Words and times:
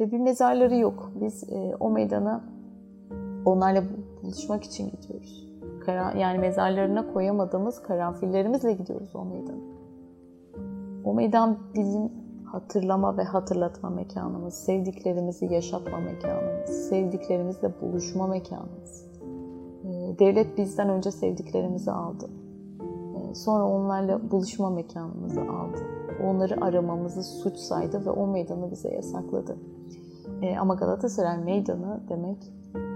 Ve 0.00 0.10
bir 0.10 0.18
mezarları 0.18 0.76
yok. 0.76 1.12
Biz 1.20 1.52
e, 1.52 1.76
o 1.80 1.90
meydana 1.90 2.44
onlarla 3.44 3.82
buluşmak 4.22 4.64
için 4.64 4.90
gidiyoruz. 4.90 5.48
Kara, 5.80 6.12
yani 6.18 6.38
mezarlarına 6.38 7.12
koyamadığımız 7.12 7.82
karanfillerimizle 7.82 8.72
gidiyoruz 8.72 9.16
o 9.16 9.24
meydana. 9.24 9.76
O 11.04 11.14
meydan 11.14 11.58
bizim 11.74 12.12
hatırlama 12.44 13.16
ve 13.16 13.24
hatırlatma 13.24 13.90
mekanımız, 13.90 14.54
sevdiklerimizi 14.54 15.46
yaşatma 15.52 15.98
mekanımız, 15.98 16.70
sevdiklerimizle 16.70 17.80
buluşma 17.80 18.26
mekanımız. 18.26 19.06
Ee, 19.84 20.18
devlet 20.18 20.58
bizden 20.58 20.88
önce 20.88 21.10
sevdiklerimizi 21.10 21.90
aldı. 21.90 22.30
Ee, 22.80 23.34
sonra 23.34 23.64
onlarla 23.64 24.30
buluşma 24.30 24.70
mekanımızı 24.70 25.40
aldı. 25.40 25.78
Onları 26.24 26.64
aramamızı 26.64 27.22
suç 27.22 27.56
saydı 27.56 28.06
ve 28.06 28.10
o 28.10 28.26
meydanı 28.26 28.70
bize 28.70 28.88
yasakladı. 28.88 29.56
Ee, 30.42 30.56
ama 30.56 30.74
Galatasaray 30.74 31.38
Meydanı 31.38 32.00
demek 32.08 32.38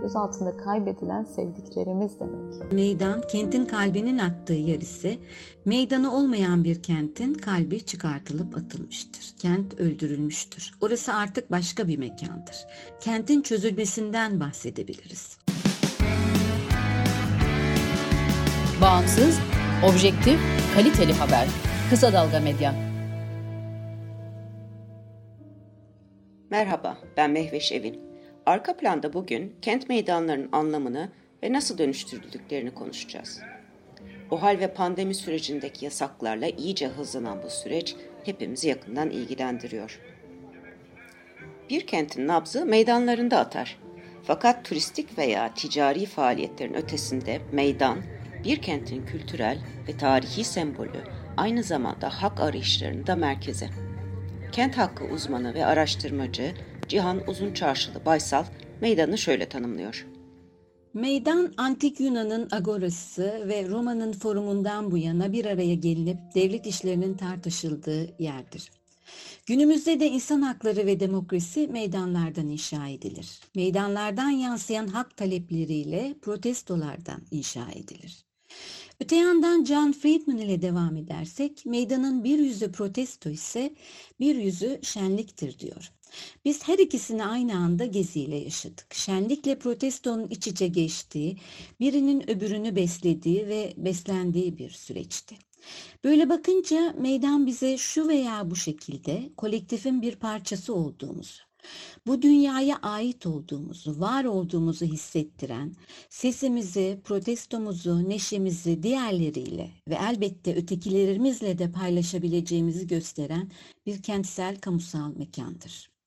göz 0.03 0.17
altında 0.17 0.57
kaybedilen 0.57 1.25
sevdiklerimiz 1.25 2.21
demek. 2.21 2.73
Meydan, 2.73 3.21
kentin 3.33 3.65
kalbinin 3.65 4.19
attığı 4.19 4.53
yer 4.53 4.81
ise 4.81 5.19
meydanı 5.65 6.15
olmayan 6.15 6.65
bir 6.65 6.83
kentin 6.83 7.35
kalbi 7.35 7.81
çıkartılıp 7.81 8.57
atılmıştır. 8.57 9.25
Kent 9.39 9.81
öldürülmüştür. 9.81 10.73
Orası 10.81 11.15
artık 11.15 11.51
başka 11.51 11.89
bir 11.89 11.99
mekandır. 11.99 12.67
Kentin 13.01 13.43
çözülmesinden 13.43 14.41
bahsedebiliriz. 14.41 15.39
Bağımsız, 18.81 19.39
objektif, 19.85 20.41
kaliteli 20.75 21.13
haber. 21.13 21.49
Kısa 21.91 22.13
Dalga 22.13 22.41
Medya. 22.41 22.90
Merhaba, 26.51 26.99
ben 27.17 27.31
Mehveş 27.31 27.73
Evin. 27.73 28.01
Arka 28.47 28.77
planda 28.77 29.13
bugün 29.13 29.57
kent 29.63 29.89
meydanlarının 29.89 30.49
anlamını 30.53 31.09
ve 31.43 31.53
nasıl 31.53 31.79
dönüştürüldüklerini 31.79 32.75
konuşacağız. 32.75 33.41
O 34.31 34.43
hal 34.43 34.59
ve 34.61 34.75
pandemi 34.75 35.15
sürecindeki 35.15 35.85
yasaklarla 35.85 36.47
iyice 36.47 36.89
hızlanan 36.89 37.43
bu 37.43 37.51
süreç 37.51 37.97
hepimizi 38.25 38.69
yakından 38.69 39.11
ilgilendiriyor. 39.11 40.01
Bir 41.71 41.87
kentin 41.87 42.29
nabzı 42.29 42.67
meydanlarında 42.67 43.39
atar. 43.39 43.79
Fakat 44.23 44.65
turistik 44.65 45.19
veya 45.19 45.55
ticari 45.55 46.07
faaliyetlerin 46.07 46.75
ötesinde 46.75 47.41
meydan, 47.53 47.99
bir 48.45 48.63
kentin 48.63 49.07
kültürel 49.07 49.59
ve 49.89 49.97
tarihi 49.97 50.45
sembolü, 50.45 51.01
aynı 51.37 51.63
zamanda 51.63 52.09
hak 52.09 52.41
arayışlarının 52.41 53.07
da 53.07 53.17
merkezi. 53.17 53.69
Kent 54.53 54.79
hakkı 54.79 55.05
uzmanı 55.05 55.55
ve 55.55 55.67
araştırmacı 55.67 56.55
Cihan 56.89 57.29
Uzun 57.29 57.55
Çarşılı 57.55 58.05
Baysal 58.07 58.45
meydanı 58.81 59.19
şöyle 59.19 59.49
tanımlıyor. 59.49 60.07
Meydan 60.95 61.55
antik 61.57 62.01
Yunan'ın 62.01 62.49
agorası 62.51 63.49
ve 63.49 63.69
Roma'nın 63.69 64.13
forumundan 64.13 64.91
bu 64.91 64.99
yana 64.99 65.33
bir 65.33 65.45
araya 65.45 65.75
gelinip 65.75 66.19
devlet 66.35 66.67
işlerinin 66.67 67.17
tartışıldığı 67.17 68.23
yerdir. 68.23 68.71
Günümüzde 69.47 70.01
de 70.01 70.07
insan 70.09 70.43
hakları 70.43 70.87
ve 70.87 71.01
demokrasi 71.01 71.69
meydanlardan 71.69 72.49
inşa 72.49 72.89
edilir. 72.89 73.41
Meydanlardan 73.55 74.31
yansıyan 74.31 74.87
hak 74.87 75.17
talepleriyle 75.17 76.15
protestolardan 76.23 77.23
inşa 77.31 77.71
edilir. 77.71 78.25
Öte 79.01 79.17
yandan 79.17 79.65
John 79.65 79.93
Friedman 79.93 80.39
ile 80.39 80.63
devam 80.63 80.97
edersek 80.97 81.67
meydanın 81.67 82.25
bir 82.25 82.39
yüzü 82.39 82.73
protesto 82.73 83.31
ise 83.31 83.75
bir 84.21 84.37
yüzü 84.37 84.81
şenliktir 84.83 85.59
diyor. 85.59 85.93
Biz 86.45 86.69
her 86.69 86.79
ikisini 86.79 87.25
aynı 87.25 87.57
anda 87.57 87.85
geziyle 87.85 88.37
yaşadık. 88.37 88.95
Şenlikle 88.95 89.59
protestonun 89.59 90.29
iç 90.29 90.47
içe 90.47 90.67
geçtiği, 90.67 91.39
birinin 91.81 92.31
öbürünü 92.31 92.77
beslediği 92.77 93.47
ve 93.47 93.75
beslendiği 93.77 94.59
bir 94.59 94.71
süreçti. 94.71 95.37
Böyle 96.05 96.29
bakınca 96.29 96.95
meydan 96.99 97.47
bize 97.47 97.79
şu 97.79 98.09
veya 98.09 98.51
bu 98.51 98.57
şekilde 98.57 99.31
kolektifin 99.37 100.03
bir 100.03 100.17
parçası 100.17 100.75
olduğumuzu, 100.75 101.43
bu 102.07 102.23
dünyaya 102.23 102.77
ait 102.83 103.27
olduğumuzu, 103.27 104.01
var 104.01 104.25
olduğumuzu 104.25 104.87
hissettiren, 104.87 105.75
sesimizi, 106.09 107.01
protestomuzu, 107.05 108.09
neşemizi 108.09 108.83
diğerleriyle 108.83 109.71
ve 109.89 109.95
elbette 109.95 110.57
ötekilerimizle 110.57 111.59
de 111.59 111.73
paylaşabileceğimizi 111.73 112.87
gösteren 112.87 113.51
bir 113.87 114.03
kentsel 114.03 114.61
kamusal 114.61 115.17
mekandır. 115.17 116.00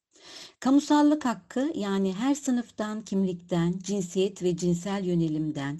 Kamusallık 0.60 1.26
hakkı 1.26 1.72
yani 1.76 2.14
her 2.14 2.36
sınıftan, 2.36 3.02
kimlikten, 3.02 3.80
cinsiyet 3.84 4.44
ve 4.44 4.58
cinsel 4.58 5.06
yönelimden, 5.06 5.80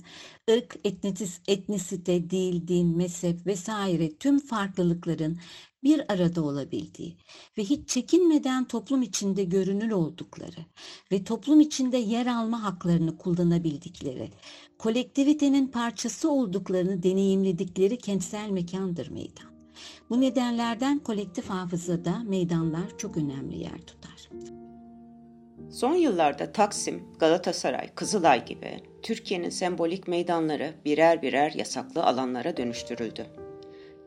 ırk, 0.52 0.80
etnitis, 0.84 1.40
etnisite, 1.48 2.30
dil, 2.30 2.68
din, 2.68 2.98
mezhep 2.98 3.48
vesaire 3.48 4.16
tüm 4.16 4.40
farklılıkların 4.40 5.40
bir 5.84 6.14
arada 6.14 6.44
olabildiği 6.44 7.18
ve 7.58 7.64
hiç 7.64 7.90
çekinmeden 7.90 8.66
toplum 8.66 9.02
içinde 9.02 9.44
görünür 9.44 9.92
oldukları 9.92 10.66
ve 11.12 11.24
toplum 11.24 11.62
içinde 11.62 11.98
yer 11.98 12.26
alma 12.26 12.64
haklarını 12.64 13.18
kullanabildikleri, 13.18 14.30
kolektivitenin 14.80 15.68
parçası 15.68 16.32
olduklarını 16.32 17.04
deneyimledikleri 17.04 17.98
kentsel 17.98 18.50
mekandır 18.50 19.10
meydan. 19.10 19.54
Bu 20.10 20.22
nedenlerden 20.22 21.00
kolektif 21.00 21.50
hafızada 21.50 22.20
meydanlar 22.20 22.98
çok 22.98 23.18
önemli 23.18 23.58
yer 23.60 23.82
tutar. 23.82 24.13
Son 25.72 25.96
yıllarda 25.96 26.52
Taksim, 26.52 27.04
Galatasaray, 27.20 27.90
Kızılay 27.96 28.46
gibi 28.46 28.80
Türkiye'nin 29.04 29.50
sembolik 29.50 30.08
meydanları 30.08 30.74
birer 30.86 31.22
birer 31.22 31.52
yasaklı 31.52 32.04
alanlara 32.04 32.58
dönüştürüldü. 32.58 33.26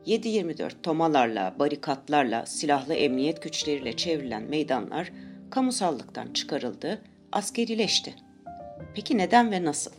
7-24 0.05 0.71
tomalarla, 0.83 1.55
barikatlarla, 1.59 2.45
silahlı 2.45 2.93
emniyet 2.93 3.41
güçleriyle 3.41 3.95
çevrilen 3.95 4.43
meydanlar 4.43 5.11
kamusallıktan 5.49 6.33
çıkarıldı, 6.33 7.01
askerileşti. 7.31 8.15
Peki 8.95 9.17
neden 9.17 9.51
ve 9.51 9.65
nasıl? 9.65 9.91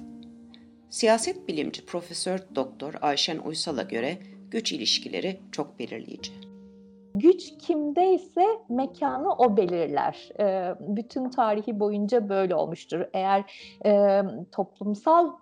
Siyaset 0.91 1.49
bilimci 1.49 1.87
Profesör 1.87 2.41
Doktor 2.55 2.95
Ayşen 3.01 3.39
Uysal'a 3.39 3.83
göre 3.83 4.19
güç 4.51 4.73
ilişkileri 4.73 5.41
çok 5.53 5.79
belirleyici. 5.79 6.48
Güç 7.19 7.59
kimdeyse 7.59 8.47
mekanı 8.69 9.33
o 9.33 9.57
belirler. 9.57 10.29
Bütün 10.81 11.31
tarihi 11.31 11.81
boyunca 11.81 12.29
böyle 12.29 12.55
olmuştur. 12.55 13.01
Eğer 13.13 13.45
toplumsal 14.53 15.33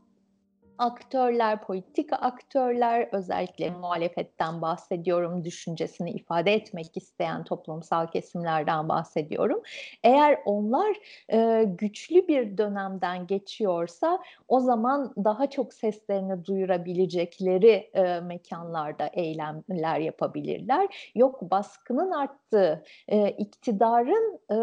aktörler, 0.79 1.63
politik 1.63 2.13
aktörler, 2.13 3.09
özellikle 3.13 3.71
muhalefetten 3.71 4.63
bahsediyorum, 4.63 5.45
düşüncesini 5.45 6.11
ifade 6.11 6.55
etmek 6.55 6.97
isteyen 6.97 7.45
toplumsal 7.45 8.07
kesimlerden 8.07 8.89
bahsediyorum. 8.89 9.63
Eğer 10.03 10.39
onlar 10.45 10.97
e, 11.33 11.65
güçlü 11.65 12.29
bir 12.29 12.59
dönemden 12.59 13.27
geçiyorsa 13.27 14.19
o 14.49 14.61
zaman 14.61 15.13
daha 15.25 15.51
çok 15.51 15.75
seslerini 15.75 16.45
duyurabilecekleri 16.45 17.91
e, 17.95 18.21
mekanlarda 18.21 19.07
eylemler 19.07 19.99
yapabilirler. 19.99 21.13
Yok 21.15 21.43
baskının 21.43 22.11
arttığı, 22.11 22.85
e, 23.09 23.29
iktidarın 23.31 24.41
e, 24.51 24.57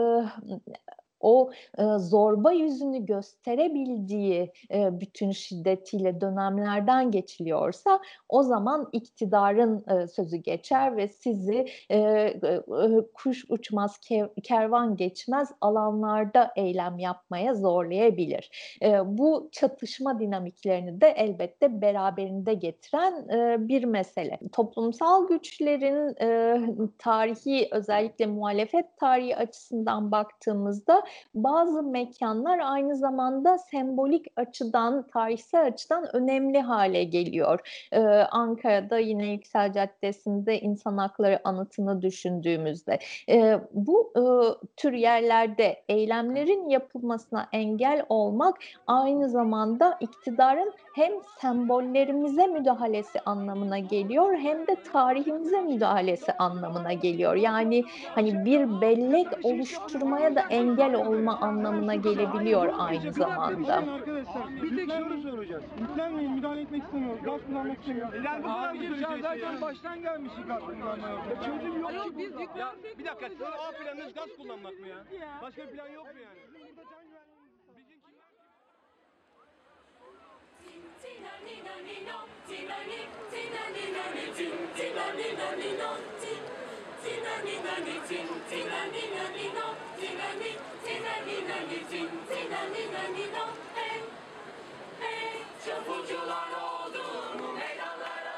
o 1.23 1.51
e, 1.77 1.83
zorba 1.97 2.51
yüzünü 2.51 3.05
gösterebildiği 3.05 4.51
e, 4.71 4.99
bütün 4.99 5.31
şiddetiyle 5.31 6.21
dönemlerden 6.21 7.11
geçiliyorsa 7.11 7.99
o 8.29 8.43
zaman 8.43 8.89
iktidarın 8.91 9.85
e, 9.89 10.07
sözü 10.07 10.37
geçer 10.37 10.97
ve 10.97 11.07
sizi 11.07 11.67
e, 11.89 11.97
e, 11.97 12.61
kuş 13.13 13.45
uçmaz 13.49 13.97
kev, 13.97 14.27
kervan 14.43 14.95
geçmez 14.95 15.51
alanlarda 15.61 16.51
eylem 16.55 16.99
yapmaya 16.99 17.53
zorlayabilir. 17.53 18.77
E, 18.81 19.17
bu 19.17 19.49
çatışma 19.51 20.19
dinamiklerini 20.19 21.01
de 21.01 21.07
elbette 21.07 21.81
beraberinde 21.81 22.53
getiren 22.53 23.29
e, 23.29 23.67
bir 23.67 23.83
mesele. 23.83 24.39
Toplumsal 24.51 25.27
güçlerin 25.27 26.15
e, 26.21 26.59
tarihi 26.97 27.67
özellikle 27.71 28.25
muhalefet 28.25 28.97
tarihi 28.97 29.37
açısından 29.37 30.11
baktığımızda 30.11 31.03
bazı 31.35 31.83
mekanlar 31.83 32.59
aynı 32.59 32.95
zamanda 32.95 33.57
sembolik 33.57 34.25
açıdan, 34.35 35.07
tarihsel 35.07 35.65
açıdan 35.65 36.15
önemli 36.15 36.61
hale 36.61 37.03
geliyor. 37.03 37.87
Ee, 37.91 37.99
Ankara'da 38.31 38.99
yine 38.99 39.31
Yüksel 39.31 39.73
Caddesi'nde 39.73 40.59
insan 40.59 40.97
hakları 40.97 41.39
anıtını 41.43 42.01
düşündüğümüzde. 42.01 42.99
E, 43.29 43.59
bu 43.71 44.13
e, 44.17 44.23
tür 44.77 44.93
yerlerde 44.93 45.83
eylemlerin 45.89 46.69
yapılmasına 46.69 47.47
engel 47.51 48.05
olmak 48.09 48.57
aynı 48.87 49.29
zamanda 49.29 49.97
iktidarın 49.99 50.73
hem 50.95 51.11
sembollerimize 51.41 52.47
müdahalesi 52.47 53.19
anlamına 53.25 53.79
geliyor 53.79 54.37
hem 54.37 54.67
de 54.67 54.75
tarihimize 54.93 55.61
müdahalesi 55.61 56.31
anlamına 56.33 56.93
geliyor. 56.93 57.35
Yani 57.35 57.83
hani 58.15 58.45
bir 58.45 58.81
bellek 58.81 59.27
oluşturmaya 59.43 60.35
da 60.35 60.41
engel 60.49 60.93
olma 61.09 61.39
anlamına 61.39 61.95
gelebiliyor 61.95 62.73
aynı 62.77 63.13
zamanda. 63.13 63.83
Bir 64.61 64.77
tek 64.77 64.91
şunu 64.91 65.21
soracağız. 65.21 65.63
Yüklenmeyin, 65.81 66.31
müdahale 66.31 66.61
etmek 66.61 66.83
istemiyoruz. 66.83 67.23
Gaz 67.23 67.41
kullanmak 67.47 67.79
istemiyoruz. 67.79 68.25
Yani 68.25 68.43
bu 68.43 68.47
kadar 68.47 68.69
Abi 68.69 68.79
bir 68.79 68.97
ya 68.97 69.07
şey 69.09 69.21
zaten 69.21 69.61
baştan 69.61 70.01
gelmişik 70.01 70.47
gaz 70.47 70.59
kullanmaya. 70.59 71.15
Çözüm 71.45 71.81
yok 71.81 71.91
ki 71.91 72.17
biz 72.17 72.33
burada. 72.33 72.59
Ya, 72.59 72.73
Bir 72.99 73.05
dakika, 73.05 73.29
sizin 73.29 73.45
A 73.45 73.71
planınız 73.71 74.13
gaz 74.13 74.29
kullanmak 74.37 74.79
mı 74.79 74.87
ya? 74.87 74.97
Başka 75.41 75.61
bir 75.61 75.67
plan 75.77 75.87
yok 75.87 76.05
mu 76.05 76.19
yani? 76.23 76.73
Burada 87.05 87.23
can 87.25 87.45
güvenliğimiz 87.45 88.09
bizim 88.09 88.27
kimler? 88.49 88.83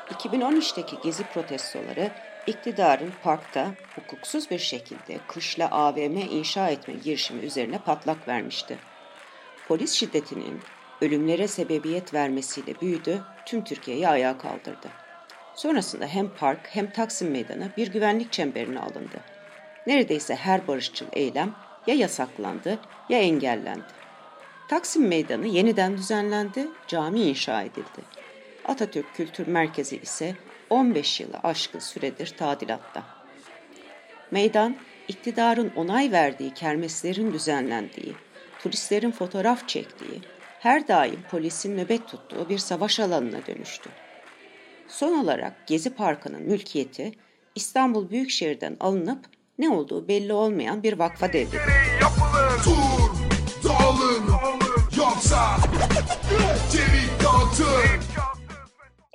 ...2013'teki 0.09 1.01
gezi 1.01 1.23
protestoları 1.23 2.11
iktidarın 2.47 3.13
parkta 3.23 3.71
hukuksuz 3.95 4.49
bir 4.49 4.59
şekilde 4.59 5.19
kışla 5.27 5.71
AVM 5.71 6.17
inşa 6.17 6.69
etme 6.69 6.93
girişimi 6.93 7.45
üzerine 7.45 7.77
patlak 7.77 8.27
vermişti. 8.27 8.77
Polis 9.67 9.93
şiddetinin 9.93 10.61
ölümlere 11.01 11.47
sebebiyet 11.47 12.13
vermesiyle 12.13 12.81
büyüdü, 12.81 13.21
tüm 13.45 13.63
Türkiye'yi 13.63 14.07
ayağa 14.07 14.37
kaldırdı. 14.37 15.04
Sonrasında 15.55 16.05
hem 16.07 16.29
park 16.29 16.59
hem 16.71 16.91
Taksim 16.91 17.31
Meydanı 17.31 17.69
bir 17.77 17.87
güvenlik 17.87 18.31
çemberine 18.31 18.79
alındı. 18.79 19.19
Neredeyse 19.87 20.35
her 20.35 20.67
barışçıl 20.67 21.05
eylem 21.13 21.55
ya 21.87 21.95
yasaklandı 21.95 22.79
ya 23.09 23.19
engellendi. 23.19 23.83
Taksim 24.67 25.07
Meydanı 25.07 25.47
yeniden 25.47 25.97
düzenlendi, 25.97 26.67
cami 26.87 27.21
inşa 27.21 27.61
edildi. 27.61 28.01
Atatürk 28.65 29.15
Kültür 29.15 29.47
Merkezi 29.47 29.97
ise 29.97 30.35
15 30.69 31.19
yılı 31.19 31.37
aşkın 31.43 31.79
süredir 31.79 32.27
tadilatta. 32.27 33.03
Meydan, 34.31 34.75
iktidarın 35.07 35.71
onay 35.75 36.11
verdiği 36.11 36.53
kermeslerin 36.53 37.33
düzenlendiği, 37.33 38.15
turistlerin 38.59 39.11
fotoğraf 39.11 39.67
çektiği, 39.67 40.21
her 40.59 40.87
daim 40.87 41.19
polisin 41.31 41.77
nöbet 41.77 42.07
tuttuğu 42.07 42.49
bir 42.49 42.57
savaş 42.57 42.99
alanına 42.99 43.45
dönüştü. 43.47 43.89
Son 44.87 45.23
olarak 45.23 45.67
Gezi 45.67 45.89
Parkı'nın 45.89 46.43
mülkiyeti 46.43 47.11
İstanbul 47.55 48.09
Büyükşehir'den 48.09 48.77
alınıp 48.79 49.25
ne 49.59 49.69
olduğu 49.69 50.07
belli 50.07 50.33
olmayan 50.33 50.83
bir 50.83 50.99
vakfa 50.99 51.33
devredildi. 51.33 51.59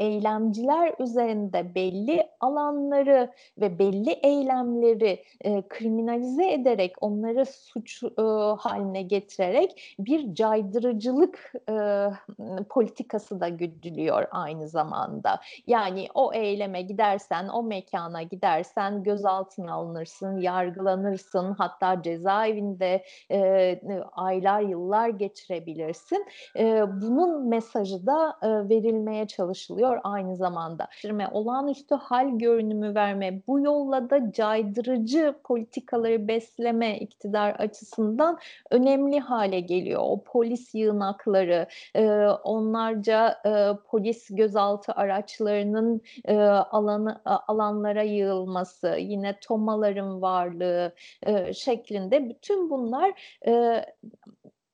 Eylemciler 0.00 0.94
üzerinde 0.98 1.74
belli 1.74 2.28
alanları 2.40 3.30
ve 3.60 3.78
belli 3.78 4.10
eylemleri 4.10 5.24
e, 5.40 5.68
kriminalize 5.68 6.52
ederek 6.52 6.94
onları 7.00 7.46
suç 7.46 8.02
e, 8.02 8.22
haline 8.58 9.02
getirerek 9.02 9.96
bir 9.98 10.34
caydırıcılık 10.34 11.52
e, 11.70 12.06
politikası 12.68 13.40
da 13.40 13.48
güdülüyor 13.48 14.26
aynı 14.30 14.68
zamanda. 14.68 15.40
Yani 15.66 16.08
o 16.14 16.32
eyleme 16.34 16.82
gidersen, 16.82 17.48
o 17.48 17.62
mekana 17.62 18.22
gidersen 18.22 19.02
gözaltına 19.02 19.72
alınırsın, 19.74 20.40
yargılanırsın, 20.40 21.54
hatta 21.58 22.02
cezaevinde 22.02 23.04
e, 23.30 23.80
aylar 24.12 24.60
yıllar 24.60 25.08
geçirebilirsin. 25.08 26.26
E, 26.58 26.84
bunun 27.02 27.48
mesajı 27.48 28.06
da 28.06 28.36
e, 28.42 28.68
verilmeye 28.68 29.26
çalışılıyor 29.26 29.89
aynı 30.04 30.36
zamanda. 30.36 30.88
Olağanüstü 31.32 31.94
hal 31.94 32.38
görünümü 32.38 32.94
verme, 32.94 33.42
bu 33.46 33.60
yolla 33.60 34.10
da 34.10 34.32
caydırıcı 34.32 35.34
politikaları 35.44 36.28
besleme 36.28 36.98
iktidar 36.98 37.50
açısından 37.50 38.38
önemli 38.70 39.20
hale 39.20 39.60
geliyor. 39.60 40.00
O 40.04 40.22
polis 40.22 40.74
yığınakları, 40.74 41.66
e, 41.94 42.08
onlarca 42.26 43.40
e, 43.46 43.50
polis 43.86 44.28
gözaltı 44.30 44.92
araçlarının 44.92 46.00
e, 46.24 46.36
alanı 46.46 47.20
alanlara 47.24 48.02
yığılması, 48.02 48.96
yine 48.98 49.38
tomaların 49.40 50.22
varlığı 50.22 50.92
e, 51.22 51.52
şeklinde 51.52 52.28
bütün 52.28 52.70
bunlar 52.70 53.38
e, 53.46 53.84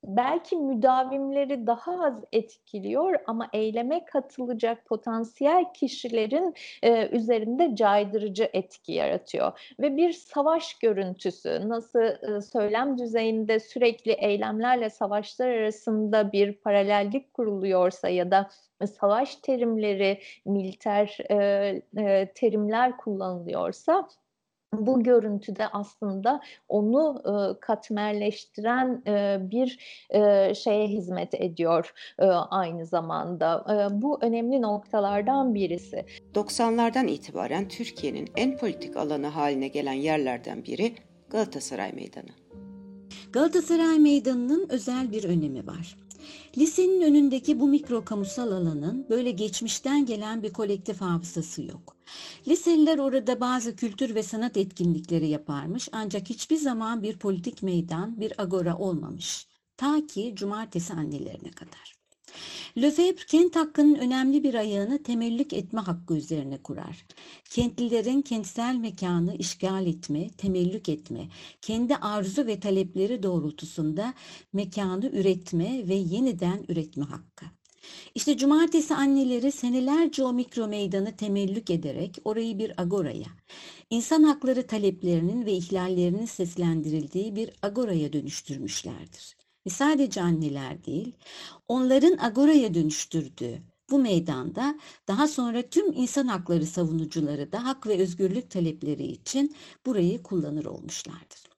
belki 0.06 0.56
müdavimleri 0.56 1.66
daha 1.66 2.04
az 2.04 2.24
etkiliyor 2.32 3.14
ama 3.26 3.48
eyleme 3.52 4.04
katılacak 4.04 4.86
potansiyel 4.86 5.64
kişilerin 5.74 6.54
e, 6.82 7.08
üzerinde 7.08 7.76
caydırıcı 7.76 8.50
etki 8.52 8.92
yaratıyor. 8.92 9.72
Ve 9.80 9.96
bir 9.96 10.12
savaş 10.12 10.74
görüntüsü 10.74 11.68
nasıl 11.68 12.00
e, 12.00 12.40
söylem 12.40 12.98
düzeyinde 12.98 13.60
sürekli 13.60 14.12
eylemlerle 14.12 14.90
savaşlar 14.90 15.48
arasında 15.48 16.32
bir 16.32 16.52
paralellik 16.52 17.34
kuruluyorsa 17.34 18.08
ya 18.08 18.30
da 18.30 18.50
savaş 19.00 19.36
terimleri 19.36 20.20
militer 20.44 21.18
e, 21.30 21.36
e, 21.98 22.32
terimler 22.34 22.96
kullanılıyorsa 22.96 24.08
bu 24.72 25.02
görüntüde 25.02 25.68
aslında 25.68 26.40
onu 26.68 27.22
e, 27.24 27.60
katmerleştiren 27.60 29.02
e, 29.06 29.38
bir 29.50 29.78
e, 30.10 30.54
şeye 30.54 30.86
hizmet 30.86 31.34
ediyor 31.34 31.92
e, 32.18 32.24
aynı 32.26 32.86
zamanda. 32.86 33.64
E, 33.70 34.02
bu 34.02 34.18
önemli 34.22 34.62
noktalardan 34.62 35.54
birisi. 35.54 36.04
90'lardan 36.34 37.06
itibaren 37.06 37.68
Türkiye'nin 37.68 38.28
en 38.36 38.56
politik 38.56 38.96
alanı 38.96 39.26
haline 39.26 39.68
gelen 39.68 39.92
yerlerden 39.92 40.64
biri 40.64 40.94
Galatasaray 41.30 41.92
Meydanı. 41.92 42.30
Galatasaray 43.32 43.98
Meydanı'nın 43.98 44.66
özel 44.70 45.12
bir 45.12 45.24
önemi 45.24 45.66
var. 45.66 46.05
Lisenin 46.58 47.02
önündeki 47.02 47.60
bu 47.60 47.68
mikro 47.68 48.04
kamusal 48.04 48.52
alanın 48.52 49.06
böyle 49.10 49.30
geçmişten 49.30 50.06
gelen 50.06 50.42
bir 50.42 50.52
kolektif 50.52 51.00
hafızası 51.00 51.62
yok. 51.62 51.96
Liseliler 52.48 52.98
orada 52.98 53.40
bazı 53.40 53.76
kültür 53.76 54.14
ve 54.14 54.22
sanat 54.22 54.56
etkinlikleri 54.56 55.28
yaparmış 55.28 55.88
ancak 55.92 56.30
hiçbir 56.30 56.56
zaman 56.56 57.02
bir 57.02 57.18
politik 57.18 57.62
meydan, 57.62 58.20
bir 58.20 58.42
agora 58.42 58.78
olmamış. 58.78 59.46
Ta 59.76 60.06
ki 60.06 60.32
cumartesi 60.36 60.92
annelerine 60.92 61.50
kadar. 61.50 61.95
Lefebvre 62.82 63.26
kent 63.26 63.56
hakkının 63.56 63.94
önemli 63.94 64.44
bir 64.44 64.54
ayağını 64.54 65.02
temellük 65.02 65.52
etme 65.52 65.80
hakkı 65.80 66.14
üzerine 66.14 66.58
kurar. 66.58 67.06
Kentlilerin 67.50 68.22
kentsel 68.22 68.74
mekanı 68.74 69.36
işgal 69.36 69.86
etme, 69.86 70.28
temellük 70.28 70.88
etme, 70.88 71.28
kendi 71.62 71.96
arzu 71.96 72.46
ve 72.46 72.60
talepleri 72.60 73.22
doğrultusunda 73.22 74.14
mekanı 74.52 75.06
üretme 75.06 75.88
ve 75.88 75.94
yeniden 75.94 76.64
üretme 76.68 77.04
hakkı. 77.04 77.46
İşte 78.14 78.36
cumartesi 78.36 78.94
anneleri 78.94 79.52
senelerce 79.52 80.24
o 80.24 80.32
mikro 80.32 80.68
meydanı 80.68 81.16
temellük 81.16 81.70
ederek 81.70 82.18
orayı 82.24 82.58
bir 82.58 82.82
agoraya, 82.82 83.26
insan 83.90 84.22
hakları 84.22 84.66
taleplerinin 84.66 85.46
ve 85.46 85.52
ihlallerinin 85.52 86.26
seslendirildiği 86.26 87.36
bir 87.36 87.50
agoraya 87.62 88.12
dönüştürmüşlerdir. 88.12 89.35
Ve 89.66 89.70
sadece 89.70 90.22
anneler 90.22 90.84
değil, 90.84 91.12
onların 91.68 92.18
agoraya 92.18 92.74
dönüştürdüğü 92.74 93.62
bu 93.90 93.98
meydanda 93.98 94.78
daha 95.08 95.28
sonra 95.28 95.62
tüm 95.62 95.92
insan 95.92 96.26
hakları 96.26 96.66
savunucuları 96.66 97.52
da 97.52 97.64
hak 97.64 97.86
ve 97.86 97.98
özgürlük 97.98 98.50
talepleri 98.50 99.06
için 99.06 99.56
burayı 99.86 100.22
kullanır 100.22 100.64
olmuşlardır. 100.64 101.48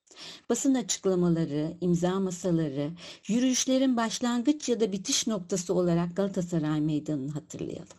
Basın 0.50 0.74
açıklamaları, 0.74 1.76
imza 1.80 2.20
masaları, 2.20 2.90
yürüyüşlerin 3.28 3.96
başlangıç 3.96 4.68
ya 4.68 4.80
da 4.80 4.92
bitiş 4.92 5.26
noktası 5.26 5.74
olarak 5.74 6.16
Galatasaray 6.16 6.80
Meydanı'nı 6.80 7.30
hatırlayalım. 7.30 7.98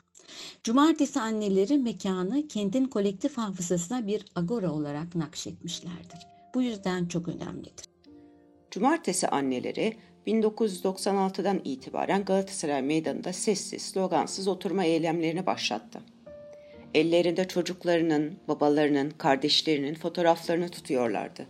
Cumartesi 0.64 1.20
anneleri 1.20 1.78
mekanı 1.78 2.48
kentin 2.48 2.86
kolektif 2.86 3.38
hafızasına 3.38 4.08
bir 4.08 4.26
agora 4.36 4.72
olarak 4.72 5.16
nakşetmişlerdir. 5.16 6.28
Bu 6.54 6.62
yüzden 6.62 7.06
çok 7.06 7.28
önemlidir. 7.28 7.89
Cumartesi 8.72 9.28
anneleri 9.28 9.94
1996'dan 10.28 11.62
itibaren 11.64 12.26
Galatasaray 12.26 12.82
Meydanı'nda 12.82 13.34
sessiz, 13.34 13.82
slogansız 13.82 14.48
oturma 14.48 14.84
eylemlerini 14.84 15.46
başlattı. 15.46 16.00
Ellerinde 16.94 17.48
çocuklarının, 17.48 18.38
babalarının, 18.48 19.10
kardeşlerinin 19.10 19.96
fotoğraflarını 19.96 20.70
tutuyorlardı. 20.70 21.46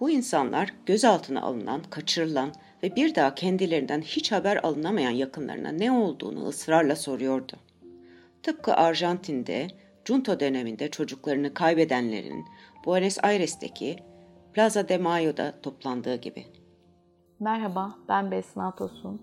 Bu 0.00 0.10
insanlar 0.10 0.74
gözaltına 0.86 1.42
alınan, 1.42 1.82
kaçırılan 1.90 2.52
ve 2.82 2.96
bir 2.96 3.14
daha 3.14 3.34
kendilerinden 3.34 4.00
hiç 4.00 4.32
haber 4.32 4.56
alınamayan 4.56 5.10
yakınlarına 5.10 5.68
ne 5.72 5.92
olduğunu 5.92 6.48
ısrarla 6.48 6.96
soruyordu. 6.96 7.56
Tıpkı 8.42 8.74
Arjantin'de, 8.74 9.68
Junto 10.04 10.40
döneminde 10.40 10.90
çocuklarını 10.90 11.54
kaybedenlerin 11.54 12.44
Buenos 12.84 13.18
Aires'teki 13.22 13.96
Plaza 14.54 14.88
de 14.88 14.98
Mayo'da 14.98 15.60
toplandığı 15.62 16.14
gibi. 16.14 16.44
Merhaba, 17.40 17.94
ben 18.08 18.30
Besna 18.30 18.74
Tosun. 18.74 19.20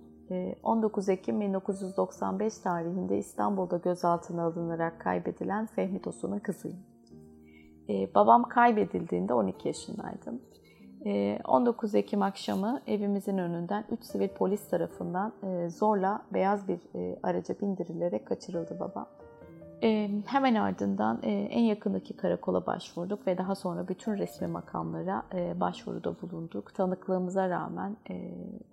19 0.63 1.09
Ekim 1.09 1.41
1995 1.41 2.57
tarihinde 2.57 3.17
İstanbul'da 3.17 3.77
gözaltına 3.77 4.43
alınarak 4.43 5.01
kaybedilen 5.01 5.65
Fehmi 5.65 6.01
Tosun'un 6.01 6.39
kızıyım. 6.39 6.77
Babam 8.15 8.49
kaybedildiğinde 8.49 9.33
12 9.33 9.67
yaşındaydım. 9.67 10.41
19 11.45 11.95
Ekim 11.95 12.21
akşamı 12.21 12.81
evimizin 12.87 13.37
önünden 13.37 13.85
3 13.91 14.03
sivil 14.03 14.29
polis 14.29 14.69
tarafından 14.69 15.33
zorla 15.67 16.25
beyaz 16.33 16.67
bir 16.67 16.79
araca 17.23 17.55
bindirilerek 17.61 18.27
kaçırıldı 18.27 18.79
babam. 18.79 19.07
Hemen 20.25 20.55
ardından 20.55 21.19
en 21.23 21.61
yakındaki 21.61 22.17
karakola 22.17 22.65
başvurduk 22.65 23.27
ve 23.27 23.37
daha 23.37 23.55
sonra 23.55 23.87
bütün 23.87 24.17
resmi 24.17 24.47
makamlara 24.47 25.23
başvuruda 25.59 26.21
bulunduk. 26.21 26.75
Tanıklığımıza 26.75 27.49
rağmen, 27.49 27.97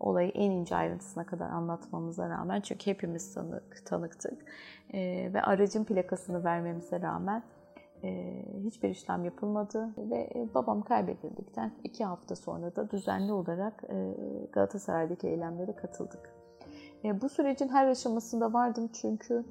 olayı 0.00 0.28
en 0.28 0.50
ince 0.50 0.76
ayrıntısına 0.76 1.26
kadar 1.26 1.50
anlatmamıza 1.50 2.28
rağmen 2.28 2.61
çünkü 2.61 2.90
hepimiz 2.90 3.34
tanık, 3.34 3.87
tanıktık 3.87 4.44
ve 5.34 5.42
aracın 5.42 5.84
plakasını 5.84 6.44
vermemize 6.44 7.00
rağmen 7.00 7.42
hiçbir 8.64 8.88
işlem 8.88 9.25
yapılmadı 9.25 9.88
ve 9.99 10.49
babam 10.54 10.82
kaybedildikten 10.82 11.73
iki 11.84 12.04
hafta 12.04 12.37
sonra 12.37 12.76
da 12.76 12.90
düzenli 12.90 13.32
olarak 13.32 13.84
Galatasaray'daki 14.52 15.28
eylemlere 15.28 15.76
katıldık. 15.76 16.34
Bu 17.04 17.28
sürecin 17.28 17.68
her 17.68 17.87
aşamasında 17.87 18.52
vardım 18.52 18.90
çünkü 18.92 19.44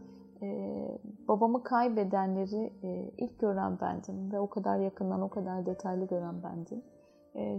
babamı 1.28 1.64
kaybedenleri 1.64 2.74
ilk 3.18 3.40
gören 3.40 3.80
bendim 3.82 4.32
ve 4.32 4.40
o 4.40 4.50
kadar 4.50 4.78
yakından, 4.78 5.22
o 5.22 5.30
kadar 5.30 5.66
detaylı 5.66 6.06
gören 6.06 6.36
bendim. 6.44 6.84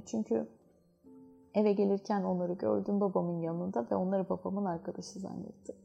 çünkü 0.07 0.49
eve 1.55 1.73
gelirken 1.73 2.23
onları 2.23 2.53
gördüm 2.53 3.01
babamın 3.01 3.41
yanında 3.41 3.87
ve 3.91 3.97
onları 3.97 4.29
babamın 4.29 4.65
arkadaşı 4.65 5.19
zannettim. 5.19 5.77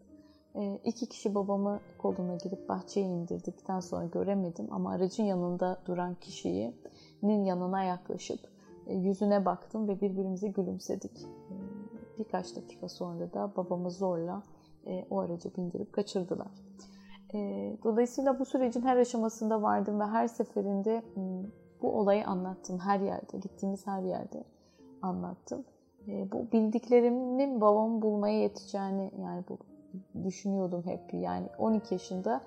İki 0.83 1.09
kişi 1.09 1.35
babamı 1.35 1.79
koluna 1.97 2.35
girip 2.35 2.69
bahçeye 2.69 3.05
indirdikten 3.05 3.79
sonra 3.79 4.05
göremedim 4.05 4.67
ama 4.71 4.91
aracın 4.91 5.23
yanında 5.23 5.79
duran 5.85 6.15
kişinin 6.15 7.43
yanına 7.45 7.83
yaklaşıp 7.83 8.39
yüzüne 8.87 9.45
baktım 9.45 9.87
ve 9.87 10.01
birbirimize 10.01 10.47
gülümsedik. 10.47 11.27
Birkaç 12.19 12.55
dakika 12.55 12.89
sonra 12.89 13.33
da 13.33 13.51
babamı 13.57 13.91
zorla 13.91 14.43
o 15.09 15.19
araca 15.19 15.49
bindirip 15.57 15.93
kaçırdılar. 15.93 16.68
Dolayısıyla 17.83 18.39
bu 18.39 18.45
sürecin 18.45 18.81
her 18.81 18.97
aşamasında 18.97 19.61
vardım 19.61 19.99
ve 19.99 20.03
her 20.03 20.27
seferinde 20.27 21.03
bu 21.81 21.91
olayı 21.91 22.27
anlattım 22.27 22.79
her 22.79 22.99
yerde, 22.99 23.37
gittiğimiz 23.37 23.87
her 23.87 24.01
yerde 24.01 24.43
anlattım. 25.01 25.65
Bu 26.07 26.51
bildiklerimin 26.51 27.61
babamı 27.61 28.01
bulmaya 28.01 28.39
yeteceğini 28.39 29.11
yani 29.21 29.43
bu 29.49 29.57
düşünüyordum 30.23 30.83
hep. 30.85 31.13
Yani 31.13 31.47
12 31.57 31.93
yaşında 31.93 32.41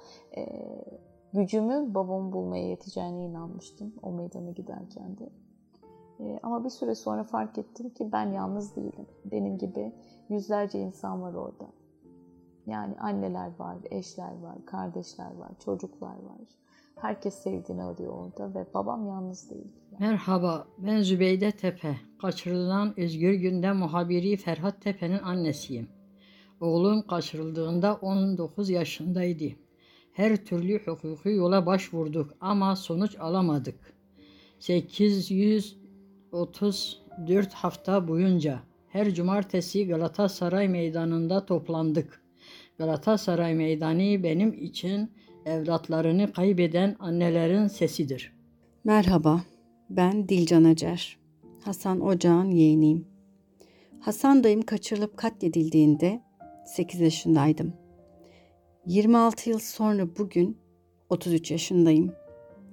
gücümün 1.32 1.94
babamı 1.94 2.32
bulmaya 2.32 2.68
yeteceğine 2.68 3.24
inanmıştım 3.24 3.94
o 4.02 4.12
meydana 4.12 4.50
giderken 4.50 5.18
de. 5.18 5.28
Ama 6.42 6.64
bir 6.64 6.70
süre 6.70 6.94
sonra 6.94 7.24
fark 7.24 7.58
ettim 7.58 7.90
ki 7.90 8.12
ben 8.12 8.32
yalnız 8.32 8.76
değilim. 8.76 9.06
Benim 9.24 9.58
gibi 9.58 9.92
yüzlerce 10.28 10.80
insan 10.80 11.22
var 11.22 11.34
orada. 11.34 11.64
Yani 12.66 12.94
anneler 13.00 13.50
var, 13.58 13.76
eşler 13.90 14.38
var, 14.38 14.66
kardeşler 14.66 15.36
var, 15.36 15.50
çocuklar 15.64 16.14
var. 16.14 16.40
Herkes 16.96 17.34
sevdiğini 17.34 17.82
arıyor 17.82 18.12
orada 18.12 18.54
ve 18.54 18.66
babam 18.74 19.06
yalnız 19.06 19.50
değil. 19.50 19.72
Merhaba, 19.98 20.66
ben 20.78 21.02
Zübeyde 21.02 21.50
Tepe. 21.50 21.96
Kaçırılan 22.20 23.00
Özgür 23.00 23.34
Günde 23.34 23.72
muhabiri 23.72 24.36
Ferhat 24.36 24.82
Tepe'nin 24.82 25.18
annesiyim. 25.18 25.88
Oğlum 26.60 27.06
kaçırıldığında 27.06 27.94
19 27.94 28.70
yaşındaydı. 28.70 29.44
Her 30.12 30.36
türlü 30.36 30.86
hukuki 30.86 31.28
yola 31.28 31.66
başvurduk 31.66 32.30
ama 32.40 32.76
sonuç 32.76 33.16
alamadık. 33.18 33.94
834 34.58 37.52
hafta 37.52 38.08
boyunca 38.08 38.60
her 38.88 39.14
cumartesi 39.14 39.86
Galatasaray 39.86 40.68
Meydanı'nda 40.68 41.46
toplandık. 41.46 42.21
Galatasaray 42.82 43.54
Meydanı 43.54 44.22
benim 44.22 44.52
için 44.52 45.10
evlatlarını 45.46 46.32
kaybeden 46.32 46.96
annelerin 46.98 47.66
sesidir. 47.66 48.32
Merhaba, 48.84 49.42
ben 49.90 50.28
Dilcan 50.28 50.64
Acar. 50.64 51.18
Hasan 51.64 52.00
Ocağın 52.00 52.50
yeğeniyim. 52.50 53.06
Hasan 54.00 54.44
dayım 54.44 54.62
kaçırılıp 54.62 55.16
katledildiğinde 55.16 56.22
8 56.66 57.00
yaşındaydım. 57.00 57.74
26 58.86 59.50
yıl 59.50 59.58
sonra 59.58 60.16
bugün 60.18 60.58
33 61.08 61.50
yaşındayım. 61.50 62.12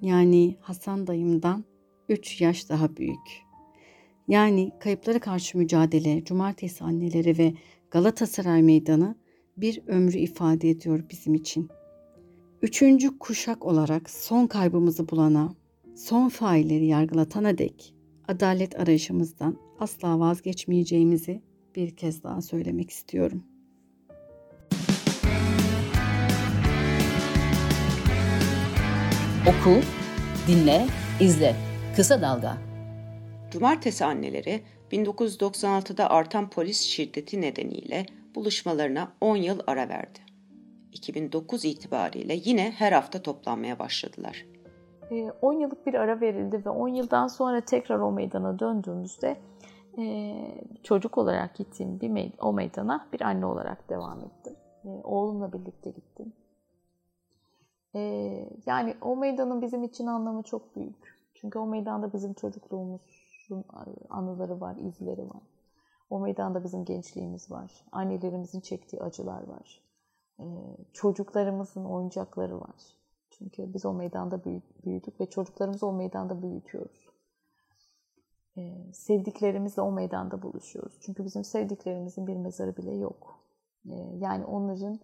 Yani 0.02 0.56
Hasan 0.60 1.06
dayımdan 1.06 1.64
3 2.08 2.40
yaş 2.40 2.68
daha 2.68 2.96
büyük. 2.96 3.42
Yani 4.28 4.70
kayıplara 4.80 5.18
karşı 5.18 5.58
mücadele, 5.58 6.24
cumartesi 6.24 6.84
anneleri 6.84 7.38
ve 7.38 7.54
Galatasaray 7.90 8.62
Meydanı 8.62 9.19
bir 9.60 9.82
ömrü 9.86 10.18
ifade 10.18 10.70
ediyor 10.70 11.04
bizim 11.10 11.34
için. 11.34 11.68
Üçüncü 12.62 13.18
kuşak 13.18 13.66
olarak 13.66 14.10
son 14.10 14.46
kaybımızı 14.46 15.08
bulana, 15.08 15.54
son 15.96 16.28
failleri 16.28 16.86
yargılatana 16.86 17.58
dek 17.58 17.94
adalet 18.28 18.80
arayışımızdan 18.80 19.56
asla 19.78 20.20
vazgeçmeyeceğimizi 20.20 21.42
bir 21.76 21.96
kez 21.96 22.22
daha 22.22 22.42
söylemek 22.42 22.90
istiyorum. 22.90 23.44
Oku, 29.48 29.80
dinle, 30.48 30.86
izle. 31.20 31.56
Kısa 31.96 32.22
Dalga. 32.22 32.58
Cumartesi 33.52 34.04
anneleri 34.04 34.60
1996'da 34.92 36.10
artan 36.10 36.50
polis 36.50 36.80
şiddeti 36.80 37.40
nedeniyle 37.40 38.06
buluşmalarına 38.34 39.12
10 39.20 39.36
yıl 39.36 39.60
ara 39.66 39.88
verdi. 39.88 40.18
2009 40.92 41.64
itibariyle 41.64 42.34
yine 42.44 42.70
her 42.70 42.92
hafta 42.92 43.22
toplanmaya 43.22 43.78
başladılar. 43.78 44.46
10 45.42 45.52
yıllık 45.52 45.86
bir 45.86 45.94
ara 45.94 46.20
verildi 46.20 46.62
ve 46.66 46.70
10 46.70 46.88
yıldan 46.88 47.26
sonra 47.26 47.60
tekrar 47.60 47.98
o 47.98 48.12
meydana 48.12 48.58
döndüğümüzde 48.58 49.36
çocuk 50.82 51.18
olarak 51.18 51.56
gittiğim 51.56 52.00
bir 52.00 52.08
meyd 52.08 52.32
o 52.40 52.52
meydana 52.52 53.08
bir 53.12 53.20
anne 53.20 53.46
olarak 53.46 53.90
devam 53.90 54.20
ettim. 54.20 54.56
Oğlumla 55.04 55.52
birlikte 55.52 55.90
gittim. 55.90 56.32
Yani 58.66 58.94
o 59.00 59.16
meydanın 59.16 59.62
bizim 59.62 59.84
için 59.84 60.06
anlamı 60.06 60.42
çok 60.42 60.76
büyük. 60.76 61.20
Çünkü 61.34 61.58
o 61.58 61.66
meydanda 61.66 62.12
bizim 62.12 62.34
çocukluğumuzun 62.34 63.64
anıları 64.10 64.60
var, 64.60 64.76
izleri 64.76 65.22
var. 65.22 65.42
O 66.10 66.20
meydanda 66.20 66.64
bizim 66.64 66.84
gençliğimiz 66.84 67.50
var. 67.50 67.86
Annelerimizin 67.92 68.60
çektiği 68.60 69.02
acılar 69.02 69.42
var. 69.48 69.82
Çocuklarımızın 70.92 71.84
oyuncakları 71.84 72.60
var. 72.60 72.96
Çünkü 73.30 73.74
biz 73.74 73.86
o 73.86 73.92
meydanda 73.94 74.44
büyüdük 74.84 75.20
ve 75.20 75.30
çocuklarımızı 75.30 75.86
o 75.86 75.92
meydanda 75.92 76.42
büyütüyoruz. 76.42 77.10
Sevdiklerimizle 78.92 79.82
o 79.82 79.92
meydanda 79.92 80.42
buluşuyoruz. 80.42 80.98
Çünkü 81.00 81.24
bizim 81.24 81.44
sevdiklerimizin 81.44 82.26
bir 82.26 82.36
mezarı 82.36 82.76
bile 82.76 82.94
yok. 82.94 83.40
Yani 84.18 84.44
onların 84.44 85.00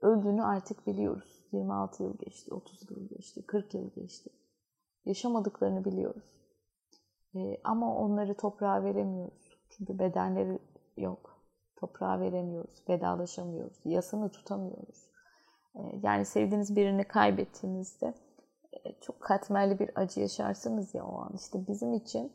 öldüğünü 0.00 0.42
artık 0.42 0.86
biliyoruz. 0.86 1.44
26 1.52 2.02
yıl 2.02 2.18
geçti, 2.18 2.54
30 2.54 2.90
yıl 2.90 3.08
geçti, 3.08 3.46
40 3.46 3.74
yıl 3.74 3.90
geçti. 3.90 4.30
Yaşamadıklarını 5.04 5.84
biliyoruz. 5.84 6.40
Ama 7.64 7.96
onları 7.96 8.34
toprağa 8.34 8.84
veremiyoruz. 8.84 9.49
Çünkü 9.80 9.98
bedenleri 9.98 10.58
yok. 10.96 11.40
Toprağa 11.76 12.20
veremiyoruz, 12.20 12.84
vedalaşamıyoruz, 12.88 13.80
yasını 13.84 14.30
tutamıyoruz. 14.30 15.10
Yani 16.02 16.24
sevdiğiniz 16.24 16.76
birini 16.76 17.04
kaybettiğinizde 17.04 18.14
çok 19.00 19.20
katmerli 19.20 19.78
bir 19.78 19.90
acı 19.94 20.20
yaşarsınız 20.20 20.94
ya 20.94 21.06
o 21.06 21.18
an. 21.18 21.32
İşte 21.34 21.66
bizim 21.68 21.94
için 21.94 22.32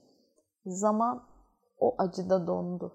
zaman 0.66 1.24
o 1.80 1.96
acıda 1.98 2.48
dondu. 2.48 2.94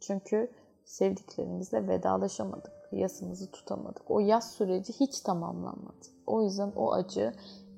Çünkü 0.00 0.50
sevdiklerimizle 0.84 1.88
vedalaşamadık, 1.88 2.72
yasımızı 2.92 3.50
tutamadık. 3.50 4.10
O 4.10 4.20
yas 4.20 4.52
süreci 4.52 4.92
hiç 4.92 5.20
tamamlanmadı. 5.20 6.06
O 6.26 6.42
yüzden 6.42 6.72
o 6.76 6.92
acı 6.92 7.32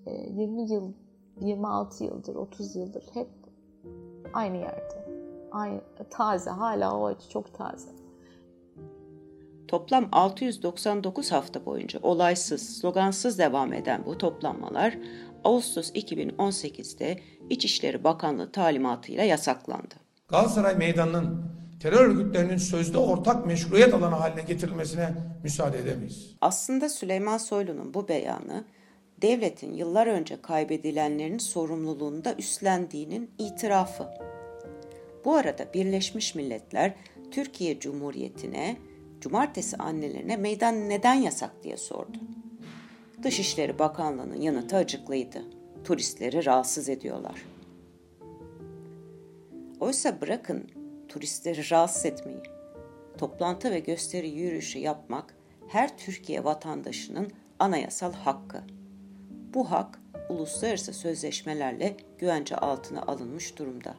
20 0.06 0.62
e, 0.62 0.74
yıl, 0.74 0.92
26 1.40 2.04
yıldır, 2.04 2.34
30 2.34 2.76
yıldır 2.76 3.04
hep 3.14 3.28
aynı 4.34 4.56
yerde. 4.56 5.03
Aynı, 5.54 5.80
taze, 6.10 6.50
hala 6.50 6.96
o 6.98 7.06
acı 7.06 7.28
çok 7.28 7.54
taze. 7.54 7.88
Toplam 9.68 10.08
699 10.12 11.32
hafta 11.32 11.66
boyunca 11.66 12.00
olaysız, 12.02 12.78
slogansız 12.78 13.38
devam 13.38 13.72
eden 13.72 14.06
bu 14.06 14.18
toplanmalar 14.18 14.98
Ağustos 15.44 15.90
2018'de 15.90 17.20
İçişleri 17.50 18.04
Bakanlığı 18.04 18.52
talimatıyla 18.52 19.24
yasaklandı. 19.24 19.94
Galatasaray 20.28 20.76
Meydanı'nın 20.76 21.44
terör 21.80 22.06
örgütlerinin 22.06 22.56
sözde 22.56 22.98
ortak 22.98 23.46
meşruiyet 23.46 23.94
alanı 23.94 24.14
haline 24.14 24.42
getirilmesine 24.42 25.14
müsaade 25.42 25.78
edemeyiz. 25.78 26.36
Aslında 26.40 26.88
Süleyman 26.88 27.38
Soylu'nun 27.38 27.94
bu 27.94 28.08
beyanı 28.08 28.64
devletin 29.22 29.72
yıllar 29.72 30.06
önce 30.06 30.42
kaybedilenlerin 30.42 31.38
sorumluluğunu 31.38 32.24
da 32.24 32.34
üstlendiğinin 32.38 33.30
itirafı. 33.38 34.33
Bu 35.24 35.34
arada 35.34 35.74
Birleşmiş 35.74 36.34
Milletler 36.34 36.94
Türkiye 37.30 37.80
Cumhuriyeti'ne 37.80 38.76
cumartesi 39.20 39.76
annelerine 39.76 40.36
meydan 40.36 40.88
neden 40.88 41.14
yasak 41.14 41.62
diye 41.62 41.76
sordu. 41.76 42.18
Dışişleri 43.22 43.78
Bakanlığı'nın 43.78 44.40
yanıtı 44.40 44.76
acıklıydı. 44.76 45.42
Turistleri 45.84 46.44
rahatsız 46.44 46.88
ediyorlar. 46.88 47.42
Oysa 49.80 50.20
bırakın 50.20 50.70
turistleri 51.08 51.70
rahatsız 51.70 52.06
etmeyi. 52.06 52.42
Toplantı 53.18 53.70
ve 53.70 53.80
gösteri 53.80 54.28
yürüyüşü 54.28 54.78
yapmak 54.78 55.34
her 55.68 55.98
Türkiye 55.98 56.44
vatandaşının 56.44 57.32
anayasal 57.58 58.12
hakkı. 58.12 58.62
Bu 59.54 59.70
hak 59.70 60.00
uluslararası 60.28 60.92
sözleşmelerle 60.92 61.96
güvence 62.18 62.56
altına 62.56 63.02
alınmış 63.02 63.58
durumda. 63.58 63.94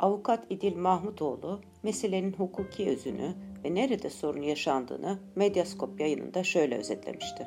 Avukat 0.00 0.44
İdil 0.50 0.76
Mahmutoğlu 0.76 1.60
meselenin 1.82 2.32
hukuki 2.32 2.88
özünü 2.88 3.34
ve 3.64 3.74
nerede 3.74 4.10
sorun 4.10 4.42
yaşandığını 4.42 5.18
Medyaskop 5.36 6.00
yayınında 6.00 6.44
şöyle 6.44 6.78
özetlemişti. 6.78 7.46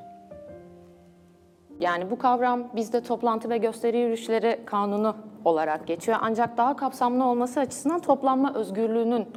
Yani 1.80 2.12
bu 2.12 2.18
kavram 2.18 2.76
bizde 2.76 3.04
toplantı 3.04 3.50
ve 3.50 3.58
gösteri 3.58 3.98
yürüyüşleri 3.98 4.60
kanunu 4.66 5.16
olarak 5.46 5.88
geçiyor. 5.88 6.18
Ancak 6.22 6.58
daha 6.58 6.76
kapsamlı 6.76 7.26
olması 7.26 7.60
açısından 7.60 8.00
toplanma 8.00 8.54
özgürlüğünün 8.54 9.28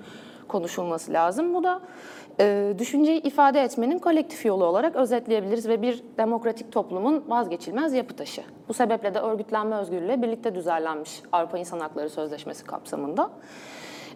konuşulması 0.53 1.13
lazım. 1.13 1.55
Bu 1.55 1.65
da 1.65 1.81
e, 2.41 2.75
düşünceyi 2.79 3.23
ifade 3.23 3.61
etmenin 3.61 3.99
kolektif 3.99 4.47
yolu 4.47 4.65
olarak 4.65 4.97
özetleyebiliriz 4.97 5.69
ve 5.69 5.83
bir 5.83 6.03
demokratik 6.19 6.73
toplumun 6.73 7.25
vazgeçilmez 7.29 7.95
yapı 7.95 8.17
taşı. 8.17 8.43
Bu 8.69 8.75
sebeple 8.75 9.15
de 9.15 9.19
örgütlenme 9.19 9.77
özgürlüğü 9.77 10.23
birlikte 10.23 10.55
düzenlenmiş 10.55 11.23
Avrupa 11.33 11.59
İnsan 11.59 11.81
Hakları 11.81 12.11
Sözleşmesi 12.11 12.65
kapsamında. 12.65 13.31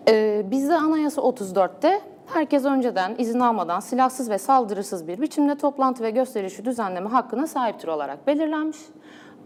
E, 0.09 0.43
bizde 0.50 0.75
Anayasa 0.75 1.23
34'te 1.23 2.00
herkes 2.26 2.64
önceden 2.64 3.14
izin 3.19 3.40
almadan 3.40 3.81
silahsız 3.81 4.31
ve 4.31 4.38
saldırısız 4.38 5.09
bir 5.09 5.21
biçimde 5.21 5.55
toplantı 5.55 6.02
ve 6.02 6.11
gösterişi 6.11 6.64
düzenleme 6.64 7.09
hakkına 7.09 7.47
sahiptir 7.47 7.88
olarak 7.88 8.26
belirlenmiş. 8.26 8.78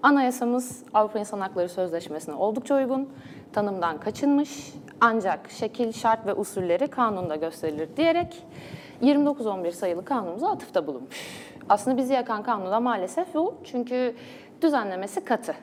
Anayasamız 0.02 0.82
Avrupa 0.94 1.18
İnsan 1.18 1.40
Hakları 1.40 1.68
Sözleşmesi'ne 1.68 2.34
oldukça 2.34 2.76
uygun, 2.76 3.08
tanımdan 3.52 4.00
kaçınmış 4.00 4.50
ancak 5.00 5.50
şekil, 5.50 5.92
şart 5.92 6.26
ve 6.26 6.34
usulleri 6.34 6.88
kanunda 6.88 7.36
gösterilir 7.36 7.88
diyerek 7.96 8.42
2911 9.00 9.72
sayılı 9.72 10.04
kanunumuza 10.04 10.48
atıfta 10.50 10.86
bulunmuş. 10.86 11.16
Aslında 11.68 11.96
bizi 11.96 12.12
yakan 12.12 12.42
kanunda 12.42 12.80
maalesef 12.80 13.34
bu 13.34 13.54
çünkü 13.64 14.14
düzenlemesi 14.62 15.24
katı. 15.24 15.54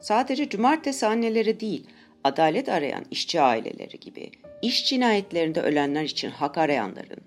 Sadece 0.00 0.48
cumartesi 0.48 1.06
anneleri 1.06 1.60
değil, 1.60 1.86
adalet 2.24 2.68
arayan 2.68 3.04
işçi 3.10 3.40
aileleri 3.40 4.00
gibi, 4.00 4.30
iş 4.62 4.86
cinayetlerinde 4.86 5.60
ölenler 5.60 6.02
için 6.02 6.30
hak 6.30 6.58
arayanların, 6.58 7.20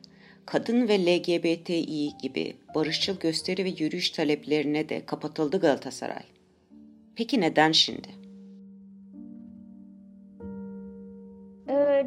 kadın 0.48 0.88
ve 0.88 1.06
LGBTİ 1.06 2.18
gibi 2.22 2.56
barışçıl 2.76 3.20
gösteri 3.20 3.66
ve 3.66 3.70
yürüyüş 3.70 4.10
taleplerine 4.10 4.90
de 4.90 5.06
kapatıldı 5.06 5.60
Galatasaray. 5.60 6.24
Peki 7.16 7.42
neden 7.42 7.72
şimdi? 7.72 8.27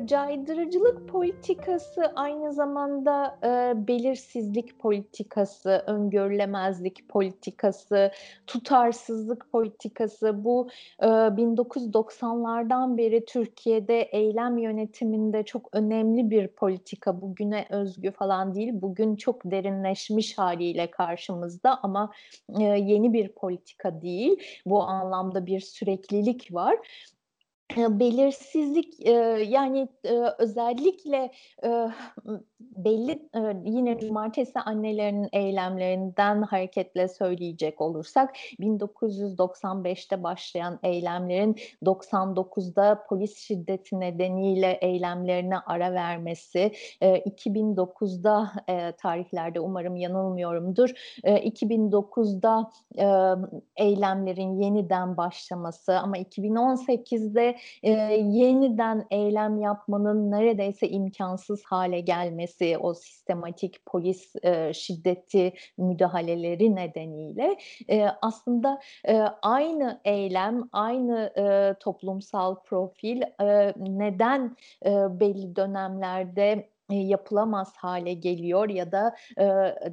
Caydırıcılık 0.06 1.08
politikası 1.08 2.12
aynı 2.16 2.52
zamanda 2.52 3.38
e, 3.42 3.72
belirsizlik 3.88 4.78
politikası, 4.78 5.84
öngörülemezlik 5.86 7.08
politikası, 7.08 8.12
tutarsızlık 8.46 9.52
politikası. 9.52 10.44
Bu 10.44 10.68
e, 11.02 11.06
1990'lardan 11.06 12.96
beri 12.96 13.24
Türkiye'de 13.24 14.02
eylem 14.02 14.58
yönetiminde 14.58 15.42
çok 15.42 15.68
önemli 15.72 16.30
bir 16.30 16.48
politika. 16.48 17.20
Bugüne 17.20 17.66
özgü 17.70 18.10
falan 18.10 18.54
değil, 18.54 18.70
bugün 18.72 19.16
çok 19.16 19.44
derinleşmiş 19.44 20.38
haliyle 20.38 20.90
karşımızda 20.90 21.78
ama 21.82 22.12
e, 22.60 22.62
yeni 22.62 23.12
bir 23.12 23.28
politika 23.28 24.02
değil. 24.02 24.42
Bu 24.66 24.82
anlamda 24.82 25.46
bir 25.46 25.60
süreklilik 25.60 26.54
var 26.54 26.76
belirsizlik 27.76 29.06
yani 29.50 29.88
özellikle 30.38 31.30
belli 32.60 33.28
yine 33.64 33.98
cumartesi 33.98 34.60
annelerinin 34.60 35.28
eylemlerinden 35.32 36.42
hareketle 36.42 37.08
söyleyecek 37.08 37.80
olursak 37.80 38.36
1995'te 38.60 40.22
başlayan 40.22 40.78
eylemlerin 40.82 41.56
99'da 41.82 43.02
polis 43.08 43.38
şiddeti 43.38 44.00
nedeniyle 44.00 44.72
eylemlerine 44.72 45.58
ara 45.58 45.92
vermesi 45.92 46.72
2009'da 47.00 48.52
tarihlerde 48.98 49.60
umarım 49.60 49.96
yanılmıyorumdur 49.96 50.90
2009'da 51.24 52.70
eylemlerin 53.76 54.60
yeniden 54.62 55.16
başlaması 55.16 55.98
ama 55.98 56.18
2018'de 56.18 57.56
e, 57.82 57.90
yeniden 58.14 59.06
eylem 59.10 59.60
yapmanın 59.60 60.30
neredeyse 60.30 60.88
imkansız 60.88 61.64
hale 61.64 62.00
gelmesi, 62.00 62.78
o 62.78 62.94
sistematik 62.94 63.86
polis 63.86 64.36
e, 64.42 64.72
şiddeti 64.74 65.52
müdahaleleri 65.78 66.76
nedeniyle 66.76 67.56
e, 67.90 68.06
aslında 68.22 68.80
e, 69.08 69.18
aynı 69.42 70.00
eylem, 70.04 70.68
aynı 70.72 71.32
e, 71.36 71.74
toplumsal 71.80 72.62
profil 72.62 73.22
e, 73.42 73.74
neden 73.76 74.56
e, 74.86 75.20
belli 75.20 75.56
dönemlerde 75.56 76.69
yapılamaz 76.96 77.72
hale 77.76 78.14
geliyor 78.14 78.68
ya 78.68 78.92
da 78.92 79.16
e, 79.38 79.46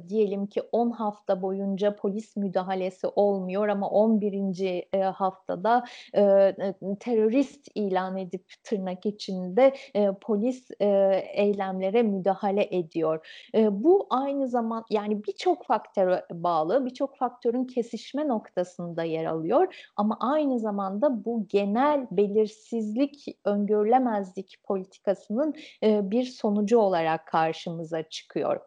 diyelim 0.08 0.46
ki 0.46 0.62
10 0.72 0.90
hafta 0.90 1.42
boyunca 1.42 1.96
polis 1.96 2.36
müdahalesi 2.36 3.06
olmuyor 3.06 3.68
ama 3.68 3.90
11. 3.90 4.86
E, 4.92 5.02
haftada 5.02 5.84
e, 6.16 6.54
terörist 7.00 7.68
ilan 7.74 8.16
edip 8.16 8.44
tırnak 8.64 9.06
içinde 9.06 9.74
e, 9.94 10.08
polis 10.20 10.70
e, 10.80 10.86
eylemlere 11.34 12.02
müdahale 12.02 12.68
ediyor. 12.70 13.26
E, 13.54 13.84
bu 13.84 14.06
aynı 14.10 14.48
zaman 14.48 14.84
yani 14.90 15.24
birçok 15.24 15.66
faktöre 15.66 16.24
bağlı, 16.32 16.86
birçok 16.86 17.16
faktörün 17.16 17.64
kesişme 17.64 18.28
noktasında 18.28 19.02
yer 19.02 19.24
alıyor 19.24 19.90
ama 19.96 20.16
aynı 20.20 20.58
zamanda 20.58 21.24
bu 21.24 21.46
genel 21.48 22.06
belirsizlik, 22.10 23.24
öngörülemezlik 23.44 24.56
politikasının 24.64 25.54
e, 25.82 26.10
bir 26.10 26.24
sonucu 26.24 26.78
olarak 26.88 27.26
karşımıza 27.26 28.02
çıkıyor 28.02 28.60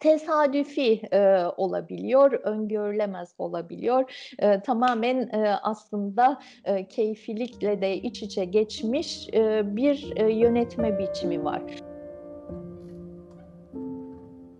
tesadüfi 0.00 1.00
e, 1.12 1.44
olabiliyor, 1.56 2.32
öngörülemez 2.32 3.34
olabiliyor. 3.38 4.32
E, 4.38 4.60
tamamen 4.60 5.28
e, 5.32 5.58
aslında 5.62 6.40
e, 6.64 6.88
keyfilikle 6.88 7.80
de 7.80 7.96
iç 7.96 8.22
içe 8.22 8.44
geçmiş 8.44 9.28
e, 9.34 9.62
bir 9.76 10.12
e, 10.16 10.32
yönetme 10.32 10.98
biçimi 10.98 11.44
var. 11.44 11.62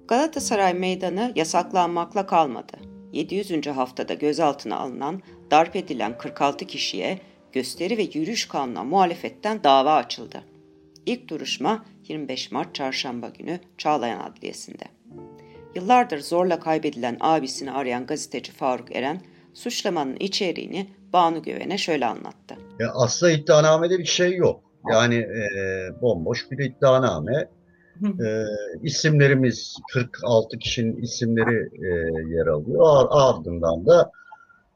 Galatasaray 0.09 0.75
Meydanı 0.75 1.33
yasaklanmakla 1.37 2.27
kalmadı. 2.27 2.73
700. 3.13 3.67
haftada 3.67 4.15
gözaltına 4.15 4.77
alınan, 4.77 5.23
darp 5.51 5.77
edilen 5.77 6.19
46 6.19 6.67
kişiye 6.67 7.19
gösteri 7.53 7.99
ve 7.99 8.03
yürüyüş 8.03 8.49
kanuna 8.49 8.85
muhalefetten 8.85 9.65
dava 9.65 9.95
açıldı. 9.95 10.43
İlk 11.07 11.29
duruşma 11.29 11.85
25 12.09 12.53
Mart 12.53 12.75
Çarşamba 12.75 13.29
günü 13.29 13.61
Çağlayan 13.79 14.21
Adliyesi'nde. 14.21 14.85
Yıllardır 15.75 16.21
zorla 16.21 16.61
kaybedilen 16.61 17.17
abisini 17.21 17.73
arayan 17.73 18.07
gazeteci 18.07 18.53
Faruk 18.53 18.97
Eren, 18.97 19.21
suçlamanın 19.55 20.17
içeriğini 20.17 20.87
Banu 21.13 21.43
Güven'e 21.43 21.79
şöyle 21.79 22.07
anlattı. 22.07 22.57
Ya 22.79 22.93
aslında 22.95 23.33
iddianamede 23.33 23.99
bir 23.99 24.05
şey 24.05 24.37
yok. 24.37 24.61
Yani 24.91 25.15
e, 25.15 25.43
bomboş 26.03 26.51
bir 26.51 26.59
iddianame. 26.65 27.49
E, 28.05 28.45
isimlerimiz 28.83 29.77
46 29.93 30.59
kişinin 30.59 30.97
isimleri 30.97 31.69
e, 31.73 31.89
yer 32.35 32.47
alıyor. 32.47 33.07
Ardından 33.11 33.87
da 33.87 34.11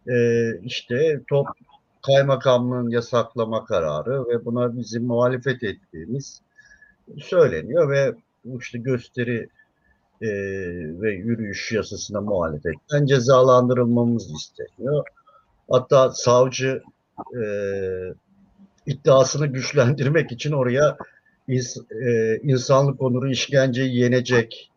e, 0.08 0.16
işte 0.62 1.20
top 1.28 1.46
kaymakamlığın 2.06 2.88
yasaklama 2.90 3.64
kararı 3.64 4.28
ve 4.28 4.44
buna 4.44 4.76
bizim 4.76 5.06
muhalefet 5.06 5.62
ettiğimiz 5.62 6.42
söyleniyor 7.18 7.90
ve 7.90 8.14
işte 8.58 8.78
gösteri 8.78 9.48
e, 10.22 10.28
ve 11.00 11.12
yürüyüş 11.12 11.72
yasasına 11.72 12.20
muhalefetten 12.20 13.06
cezalandırılmamız 13.06 14.30
isteniyor. 14.30 15.06
Hatta 15.70 16.10
savcı 16.10 16.82
e, 17.42 17.44
iddiasını 18.86 19.46
güçlendirmek 19.46 20.32
için 20.32 20.52
oraya 20.52 20.96
ins, 21.48 21.76
e, 22.06 22.36
insanlık 22.42 23.02
onuru 23.02 23.30
işkenceyi 23.30 23.96
yenecek 23.96 24.70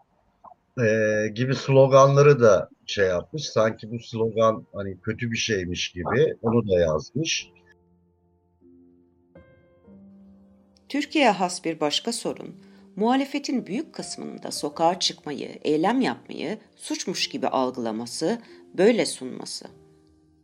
e, 0.81 1.27
gibi 1.35 1.55
sloganları 1.55 2.41
da 2.41 2.69
şey 2.85 3.07
yapmış. 3.07 3.49
Sanki 3.49 3.91
bu 3.91 3.99
slogan 3.99 4.65
hani 4.73 4.97
kötü 5.01 5.31
bir 5.31 5.37
şeymiş 5.37 5.89
gibi 5.89 6.35
onu 6.41 6.67
da 6.67 6.79
yazmış. 6.79 7.49
Türkiye'ye 10.95 11.31
has 11.31 11.65
bir 11.65 11.79
başka 11.79 12.13
sorun, 12.13 12.55
muhalefetin 12.95 13.67
büyük 13.67 13.93
kısmında 13.93 14.51
sokağa 14.51 14.99
çıkmayı, 14.99 15.59
eylem 15.63 16.01
yapmayı 16.01 16.57
suçmuş 16.75 17.29
gibi 17.29 17.47
algılaması, 17.47 18.41
böyle 18.77 19.05
sunması. 19.05 19.65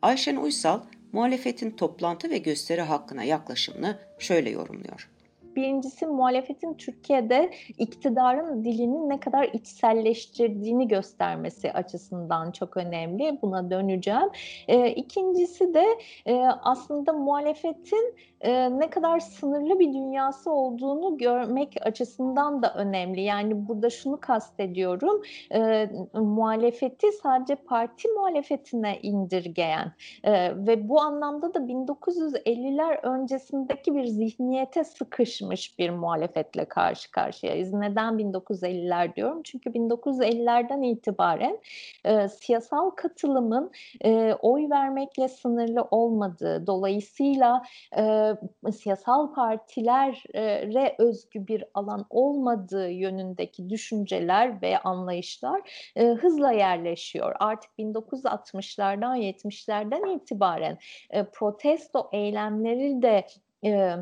Ayşen 0.01 0.35
Uysal, 0.35 0.81
muhalefetin 1.11 1.71
toplantı 1.71 2.29
ve 2.29 2.37
gösteri 2.37 2.81
hakkına 2.81 3.23
yaklaşımını 3.23 3.99
şöyle 4.19 4.49
yorumluyor. 4.49 5.09
Birincisi 5.55 6.05
muhalefetin 6.05 6.73
Türkiye'de 6.73 7.51
iktidarın 7.77 8.63
dilini 8.63 9.09
ne 9.09 9.19
kadar 9.19 9.43
içselleştirdiğini 9.43 10.87
göstermesi 10.87 11.71
açısından 11.71 12.51
çok 12.51 12.77
önemli. 12.77 13.39
Buna 13.41 13.71
döneceğim. 13.71 14.29
E, 14.67 14.91
ikincisi 14.91 15.73
de 15.73 15.85
e, 16.25 16.35
aslında 16.63 17.13
muhalefetin 17.13 18.15
e, 18.41 18.79
ne 18.79 18.89
kadar 18.89 19.19
sınırlı 19.19 19.79
bir 19.79 19.93
dünyası 19.93 20.51
olduğunu 20.51 21.17
görmek 21.17 21.75
açısından 21.81 22.61
da 22.61 22.73
önemli. 22.73 23.21
Yani 23.21 23.67
burada 23.67 23.89
şunu 23.89 24.19
kastediyorum. 24.19 25.21
E, 25.53 25.89
muhalefeti 26.13 27.11
sadece 27.11 27.55
parti 27.55 28.07
muhalefetine 28.07 28.99
indirgeyen 29.01 29.91
e, 30.23 30.31
ve 30.67 30.89
bu 30.89 31.01
anlamda 31.01 31.53
da 31.53 31.59
1950'ler 31.59 33.07
öncesindeki 33.07 33.95
bir 33.95 34.05
zihniyete 34.05 34.83
sıkış 34.83 35.40
sıkışmış 35.41 35.79
bir 35.79 35.89
muhalefetle 35.89 36.65
karşı 36.65 37.11
karşıyayız. 37.11 37.73
Neden 37.73 38.13
1950'ler 38.13 39.15
diyorum? 39.15 39.43
Çünkü 39.43 39.69
1950'lerden 39.69 40.81
itibaren 40.81 41.59
e, 42.05 42.27
siyasal 42.27 42.89
katılımın 42.89 43.71
e, 44.05 44.33
oy 44.33 44.69
vermekle 44.69 45.27
sınırlı 45.27 45.87
olmadığı, 45.91 46.67
dolayısıyla 46.67 47.63
e, 47.97 48.33
siyasal 48.71 49.33
partilere 49.33 50.95
özgü 50.97 51.47
bir 51.47 51.63
alan 51.73 52.05
olmadığı 52.09 52.89
yönündeki 52.89 53.69
düşünceler 53.69 54.61
ve 54.61 54.79
anlayışlar 54.79 55.91
e, 55.95 56.05
hızla 56.07 56.51
yerleşiyor. 56.51 57.35
Artık 57.39 57.71
1960'lardan 57.79 59.17
70'lerden 59.17 60.15
itibaren 60.15 60.77
e, 61.09 61.23
protesto 61.23 62.09
eylemleri 62.13 63.01
de 63.01 63.25
e, 63.65 63.95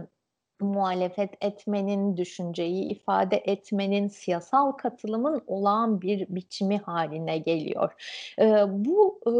muhalefet 0.61 1.29
etmenin, 1.41 2.17
düşünceyi 2.17 2.83
ifade 2.83 3.43
etmenin, 3.45 4.07
siyasal 4.07 4.71
katılımın 4.71 5.41
olağan 5.47 6.01
bir 6.01 6.25
biçimi 6.29 6.77
haline 6.77 7.37
geliyor. 7.37 7.93
E, 8.39 8.45
bu 8.69 9.19
e, 9.27 9.33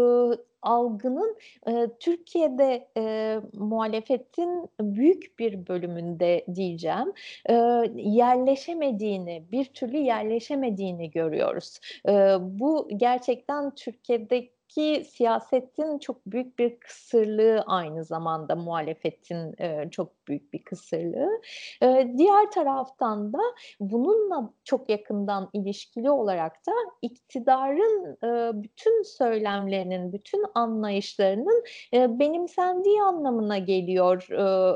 algının 0.62 1.38
e, 1.68 1.88
Türkiye'de 2.00 2.88
e, 2.98 3.36
muhalefetin 3.54 4.70
büyük 4.82 5.40
bir 5.40 5.68
bölümünde 5.68 6.46
diyeceğim 6.56 7.14
e, 7.50 7.54
yerleşemediğini, 7.96 9.44
bir 9.52 9.66
türlü 9.66 9.98
yerleşemediğini 9.98 11.12
görüyoruz. 11.12 11.80
E, 12.08 12.12
bu 12.42 12.90
gerçekten 12.98 13.76
Türkiye'de 13.76 14.50
ki 14.70 15.06
siyasetin 15.10 16.00
çok 16.00 16.26
büyük 16.26 16.60
bir 16.60 16.80
kısırlığı 16.80 17.64
aynı 17.68 18.04
zamanda 18.04 18.56
muhalefetin 18.56 19.56
e, 19.60 19.90
çok 19.92 20.28
büyük 20.28 20.54
bir 20.54 20.64
kısırlığı. 20.64 21.42
E, 21.84 22.14
diğer 22.18 22.52
taraftan 22.52 23.34
da 23.34 23.40
bununla 23.80 24.54
çok 24.64 24.90
yakından 24.90 25.50
ilişkili 25.54 26.12
olarak 26.12 26.54
da 26.68 26.72
iktidarın 27.02 28.18
e, 28.24 28.64
bütün 28.64 29.04
söylemlerinin, 29.04 30.14
bütün 30.14 30.46
anlayışlarının 30.56 31.64
e, 31.94 32.20
benimsendiği 32.20 33.02
anlamına 33.02 33.58
geliyor. 33.58 34.28
E, 34.32 34.76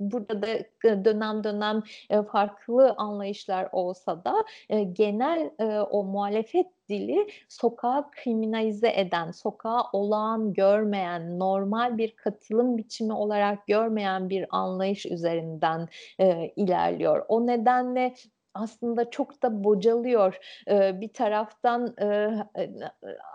burada 0.00 0.42
da 0.42 1.04
dönem 1.04 1.44
dönem 1.44 1.82
e, 2.10 2.22
farklı 2.22 2.94
anlayışlar 2.96 3.68
olsa 3.72 4.24
da 4.24 4.44
e, 4.68 4.82
genel 4.82 5.50
e, 5.58 5.80
o 5.80 6.04
muhalefet 6.04 6.66
dili 6.88 7.26
sokağı 7.48 8.10
kriminalize 8.10 8.92
eden, 8.96 9.30
sokağı 9.30 9.82
olağan 9.92 10.52
görmeyen, 10.52 11.38
normal 11.38 11.98
bir 11.98 12.16
katılım 12.16 12.78
biçimi 12.78 13.12
olarak 13.12 13.66
görmeyen 13.66 14.30
bir 14.30 14.46
anlayış 14.50 15.06
üzerinden 15.06 15.88
e, 16.20 16.52
ilerliyor. 16.56 17.24
O 17.28 17.46
nedenle 17.46 18.14
aslında 18.54 19.10
çok 19.10 19.42
da 19.42 19.64
bocalıyor. 19.64 20.38
Bir 20.70 21.12
taraftan 21.12 21.94
e, 22.00 22.30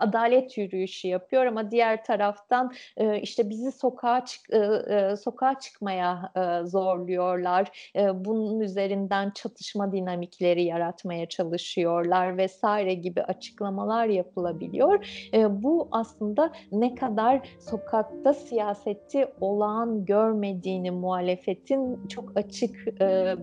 adalet 0.00 0.58
yürüyüşü 0.58 1.08
yapıyor 1.08 1.46
ama 1.46 1.70
diğer 1.70 2.04
taraftan 2.04 2.72
e, 2.96 3.20
işte 3.20 3.50
bizi 3.50 3.72
sokağa 3.72 4.24
çık 4.24 4.54
e, 4.54 5.16
sokağa 5.16 5.58
çıkmaya 5.60 6.32
zorluyorlar. 6.64 7.92
bunun 8.14 8.60
üzerinden 8.60 9.30
çatışma 9.30 9.92
dinamikleri 9.92 10.64
yaratmaya 10.64 11.26
çalışıyorlar 11.26 12.36
vesaire 12.36 12.94
gibi 12.94 13.22
açıklamalar 13.22 14.06
yapılabiliyor. 14.06 15.06
bu 15.50 15.88
aslında 15.90 16.52
ne 16.72 16.94
kadar 16.94 17.48
sokakta 17.60 18.34
siyaseti 18.34 19.28
olağan 19.40 20.04
görmediğini 20.04 20.90
muhalefetin 20.90 22.06
çok 22.06 22.36
açık 22.36 22.86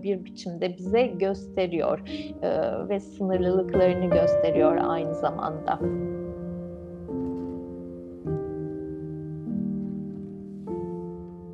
bir 0.02 0.24
biçimde 0.24 0.76
bize 0.78 1.06
gösteriyor 1.06 1.65
gösteriyor 1.66 2.02
e, 2.42 2.88
ve 2.88 3.00
sınırlılıklarını 3.00 4.10
gösteriyor 4.10 4.76
aynı 4.76 5.14
zamanda. 5.14 5.80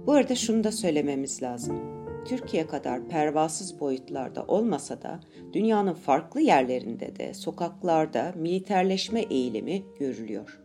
Bu 0.06 0.12
arada 0.12 0.34
şunu 0.34 0.64
da 0.64 0.72
söylememiz 0.72 1.42
lazım. 1.42 1.80
Türkiye 2.24 2.66
kadar 2.66 3.08
pervasız 3.08 3.80
boyutlarda 3.80 4.44
olmasa 4.46 5.02
da 5.02 5.20
dünyanın 5.52 5.94
farklı 5.94 6.40
yerlerinde 6.40 7.16
de 7.16 7.34
sokaklarda 7.34 8.32
militerleşme 8.36 9.20
eğilimi 9.20 9.82
görülüyor. 9.98 10.60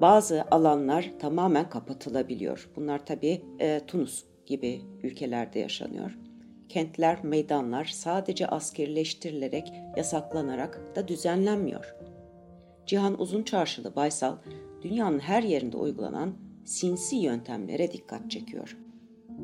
Bazı 0.00 0.44
alanlar 0.50 1.12
tamamen 1.18 1.68
kapatılabiliyor. 1.68 2.70
Bunlar 2.76 3.06
tabii 3.06 3.42
e, 3.60 3.80
Tunus 3.86 4.24
gibi 4.46 4.80
ülkelerde 5.02 5.58
yaşanıyor 5.58 6.27
kentler, 6.68 7.24
meydanlar 7.24 7.84
sadece 7.84 8.46
askerleştirilerek, 8.46 9.72
yasaklanarak 9.96 10.96
da 10.96 11.08
düzenlenmiyor. 11.08 11.94
Cihan 12.86 13.20
Uzun 13.20 13.42
Çarşılı 13.42 13.96
Baysal, 13.96 14.36
dünyanın 14.82 15.18
her 15.18 15.42
yerinde 15.42 15.76
uygulanan 15.76 16.34
sinsi 16.64 17.16
yöntemlere 17.16 17.92
dikkat 17.92 18.30
çekiyor. 18.30 18.76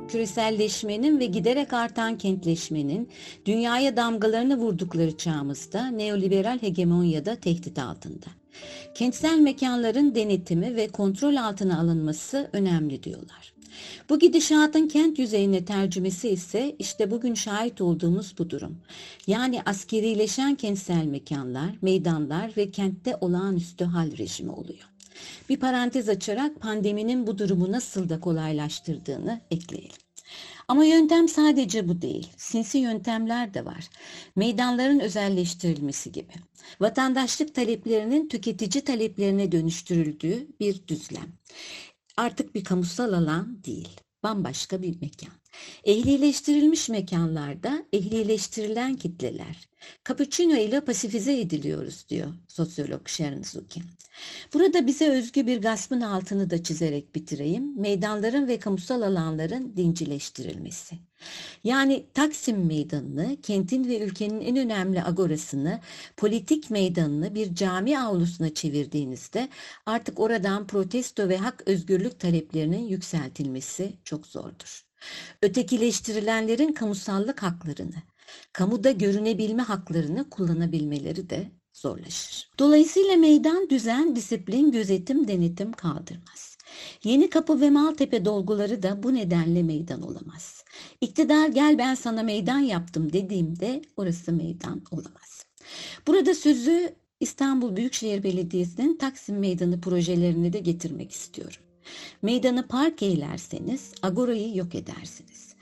Küreselleşmenin 0.08 1.20
ve 1.20 1.26
giderek 1.26 1.72
artan 1.72 2.18
kentleşmenin 2.18 3.08
dünyaya 3.46 3.96
damgalarını 3.96 4.56
vurdukları 4.56 5.16
çağımızda 5.16 5.86
neoliberal 5.86 6.62
hegemonyada 6.62 7.36
tehdit 7.36 7.78
altında. 7.78 8.26
Kentsel 8.94 9.38
mekanların 9.38 10.14
denetimi 10.14 10.76
ve 10.76 10.88
kontrol 10.88 11.36
altına 11.36 11.80
alınması 11.80 12.50
önemli 12.52 13.02
diyorlar. 13.02 13.53
Bu 14.08 14.18
gidişatın 14.18 14.88
kent 14.88 15.18
yüzeyine 15.18 15.64
tercümesi 15.64 16.28
ise 16.28 16.76
işte 16.78 17.10
bugün 17.10 17.34
şahit 17.34 17.80
olduğumuz 17.80 18.34
bu 18.38 18.50
durum. 18.50 18.78
Yani 19.26 19.62
askerileşen 19.62 20.54
kentsel 20.54 21.04
mekanlar, 21.04 21.70
meydanlar 21.82 22.52
ve 22.56 22.70
kentte 22.70 23.16
olağanüstü 23.20 23.84
hal 23.84 24.18
rejimi 24.18 24.52
oluyor. 24.52 24.88
Bir 25.48 25.56
parantez 25.56 26.08
açarak 26.08 26.60
pandeminin 26.60 27.26
bu 27.26 27.38
durumu 27.38 27.72
nasıl 27.72 28.08
da 28.08 28.20
kolaylaştırdığını 28.20 29.40
ekleyelim. 29.50 29.96
Ama 30.68 30.84
yöntem 30.84 31.28
sadece 31.28 31.88
bu 31.88 32.02
değil. 32.02 32.28
Sinsi 32.36 32.78
yöntemler 32.78 33.54
de 33.54 33.64
var. 33.64 33.88
Meydanların 34.36 35.00
özelleştirilmesi 35.00 36.12
gibi. 36.12 36.32
Vatandaşlık 36.80 37.54
taleplerinin 37.54 38.28
tüketici 38.28 38.84
taleplerine 38.84 39.52
dönüştürüldüğü 39.52 40.46
bir 40.60 40.88
düzlem 40.88 41.32
artık 42.16 42.54
bir 42.54 42.64
kamusal 42.64 43.12
alan 43.12 43.64
değil, 43.64 44.00
bambaşka 44.22 44.82
bir 44.82 45.00
mekan. 45.00 45.43
Ehlileştirilmiş 45.84 46.88
mekanlarda 46.88 47.84
ehlileştirilen 47.92 48.94
kitleler. 48.94 49.68
Cappuccino 50.08 50.56
ile 50.56 50.80
pasifize 50.80 51.40
ediliyoruz 51.40 52.04
diyor 52.08 52.28
sosyolog 52.48 53.08
Sharon 53.08 53.42
Zuki. 53.42 53.80
Burada 54.54 54.86
bize 54.86 55.08
özgü 55.10 55.46
bir 55.46 55.62
gaspın 55.62 56.00
altını 56.00 56.50
da 56.50 56.62
çizerek 56.62 57.14
bitireyim. 57.14 57.80
Meydanların 57.80 58.48
ve 58.48 58.58
kamusal 58.58 59.02
alanların 59.02 59.76
dincileştirilmesi. 59.76 60.96
Yani 61.64 62.06
Taksim 62.14 62.66
Meydanı'nı, 62.66 63.36
kentin 63.42 63.88
ve 63.88 64.00
ülkenin 64.00 64.40
en 64.40 64.56
önemli 64.56 65.04
agorasını, 65.04 65.80
politik 66.16 66.70
meydanını 66.70 67.34
bir 67.34 67.54
cami 67.54 67.98
avlusuna 67.98 68.54
çevirdiğinizde 68.54 69.48
artık 69.86 70.20
oradan 70.20 70.66
protesto 70.66 71.28
ve 71.28 71.36
hak 71.36 71.62
özgürlük 71.66 72.20
taleplerinin 72.20 72.88
yükseltilmesi 72.88 73.92
çok 74.04 74.26
zordur. 74.26 74.84
Ötekileştirilenlerin 75.42 76.72
kamusallık 76.72 77.42
haklarını, 77.42 78.02
kamuda 78.52 78.90
görünebilme 78.90 79.62
haklarını 79.62 80.30
kullanabilmeleri 80.30 81.30
de 81.30 81.50
zorlaşır. 81.72 82.50
Dolayısıyla 82.58 83.16
meydan 83.16 83.70
düzen, 83.70 84.16
disiplin, 84.16 84.72
gözetim, 84.72 85.28
denetim 85.28 85.72
kaldırmaz. 85.72 86.56
Yeni 87.04 87.30
Kapı 87.30 87.60
ve 87.60 87.70
Maltepe 87.70 88.24
dolguları 88.24 88.82
da 88.82 89.02
bu 89.02 89.14
nedenle 89.14 89.62
meydan 89.62 90.02
olamaz. 90.02 90.64
İktidar 91.00 91.48
gel 91.48 91.78
ben 91.78 91.94
sana 91.94 92.22
meydan 92.22 92.58
yaptım 92.58 93.12
dediğimde 93.12 93.82
orası 93.96 94.32
meydan 94.32 94.82
olamaz. 94.90 95.46
Burada 96.06 96.34
sözü 96.34 96.94
İstanbul 97.20 97.76
Büyükşehir 97.76 98.22
Belediyesi'nin 98.22 98.96
Taksim 98.96 99.38
Meydanı 99.38 99.80
projelerini 99.80 100.52
de 100.52 100.58
getirmek 100.58 101.12
istiyorum. 101.12 101.62
Meydanı 102.22 102.68
park 102.68 103.02
eylerseniz 103.02 103.92
agorayı 104.02 104.56
yok 104.56 104.74
edersiniz. 104.74 105.54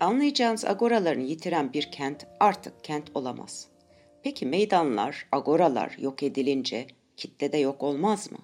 Anlayacağınız 0.00 0.64
agoralarını 0.64 1.22
yitiren 1.22 1.72
bir 1.72 1.90
kent 1.90 2.26
artık 2.40 2.84
kent 2.84 3.10
olamaz. 3.14 3.66
Peki 4.22 4.46
meydanlar, 4.46 5.26
agoralar 5.32 5.96
yok 5.98 6.22
edilince 6.22 6.86
kitle 7.16 7.52
de 7.52 7.56
yok 7.56 7.82
olmaz 7.82 8.32
mı? 8.32 8.38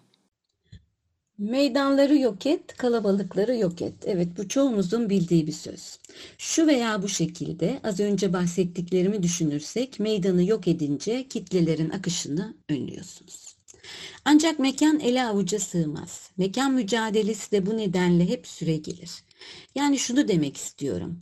Meydanları 1.39 2.19
yok 2.19 2.47
et, 2.47 2.77
kalabalıkları 2.77 3.57
yok 3.57 3.83
et. 3.83 3.95
Evet 4.05 4.29
bu 4.39 4.49
çoğumuzun 4.49 5.11
bildiği 5.11 5.47
bir 5.47 5.53
söz. 5.53 5.99
Şu 6.39 6.67
veya 6.67 7.03
bu 7.03 7.09
şekilde 7.09 7.81
az 7.85 8.01
önce 8.01 8.33
bahsettiklerimi 8.33 9.23
düşünürsek 9.23 10.01
meydanı 10.01 10.45
yok 10.45 10.69
edince 10.69 11.29
kitlelerin 11.29 11.91
akışını 11.91 12.55
önlüyorsunuz. 12.69 13.48
Ancak 14.25 14.59
mekan 14.59 15.01
ele 15.01 15.25
avuca 15.25 15.59
sığmaz. 15.59 16.31
Mekan 16.37 16.73
mücadelesi 16.73 17.53
de 17.53 17.67
bu 17.67 17.77
nedenle 17.77 18.29
hep 18.29 18.47
süre 18.47 18.77
gelir. 18.77 19.11
Yani 19.75 19.99
şunu 19.99 20.29
demek 20.29 20.57
istiyorum. 20.57 21.19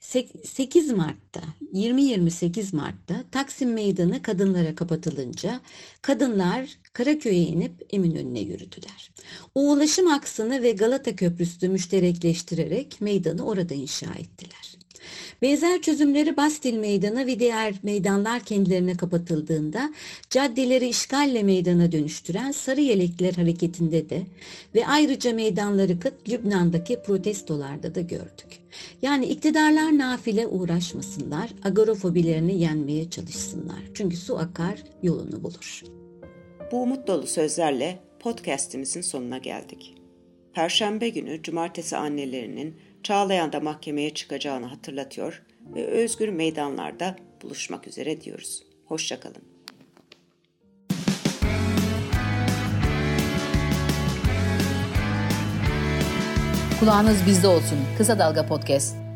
8 0.00 0.90
Mart'ta, 0.90 1.40
20-28 1.72 2.76
Mart'ta 2.76 3.24
Taksim 3.32 3.72
Meydanı 3.72 4.22
kadınlara 4.22 4.74
kapatılınca 4.74 5.60
kadınlar 6.02 6.78
Karaköy'e 6.92 7.42
inip 7.42 7.86
Eminönü'ne 7.90 8.40
yürüdüler. 8.40 9.10
O 9.54 9.60
ulaşım 9.60 10.08
aksını 10.08 10.62
ve 10.62 10.72
Galata 10.72 11.16
Köprüsü 11.16 11.68
müşterekleştirerek 11.68 13.00
meydanı 13.00 13.46
orada 13.46 13.74
inşa 13.74 14.14
ettiler. 14.14 14.77
Benzer 15.42 15.82
çözümleri 15.82 16.36
Bastil 16.36 16.78
Meydanı 16.78 17.26
ve 17.26 17.38
diğer 17.38 17.74
meydanlar 17.82 18.40
kendilerine 18.40 18.96
kapatıldığında 18.96 19.92
caddeleri 20.30 20.88
işgalle 20.88 21.42
meydana 21.42 21.92
dönüştüren 21.92 22.50
Sarı 22.50 22.80
Yelekliler 22.80 23.34
Hareketi'nde 23.34 24.10
de 24.10 24.22
ve 24.74 24.86
ayrıca 24.86 25.32
meydanları 25.32 26.00
kıt 26.00 26.28
Lübnan'daki 26.28 27.02
protestolarda 27.02 27.94
da 27.94 28.00
gördük. 28.00 28.60
Yani 29.02 29.26
iktidarlar 29.26 29.98
nafile 29.98 30.46
uğraşmasınlar, 30.46 31.50
agorofobilerini 31.64 32.60
yenmeye 32.60 33.10
çalışsınlar. 33.10 33.82
Çünkü 33.94 34.16
su 34.16 34.38
akar, 34.38 34.82
yolunu 35.02 35.42
bulur. 35.44 35.82
Bu 36.72 36.82
umut 36.82 37.06
dolu 37.06 37.26
sözlerle 37.26 37.98
podcast'imizin 38.20 39.00
sonuna 39.00 39.38
geldik. 39.38 39.94
Perşembe 40.54 41.08
günü 41.08 41.42
cumartesi 41.42 41.96
annelerinin 41.96 42.76
Çağlayan'da 43.02 43.60
mahkemeye 43.60 44.14
çıkacağını 44.14 44.66
hatırlatıyor 44.66 45.42
ve 45.74 45.86
özgür 45.86 46.28
meydanlarda 46.28 47.16
buluşmak 47.42 47.88
üzere 47.88 48.20
diyoruz. 48.20 48.62
Hoşçakalın. 48.86 49.42
Kulağınız 56.80 57.26
bizde 57.26 57.48
olsun. 57.48 57.78
Kısa 57.98 58.18
Dalga 58.18 58.46
Podcast. 58.46 59.07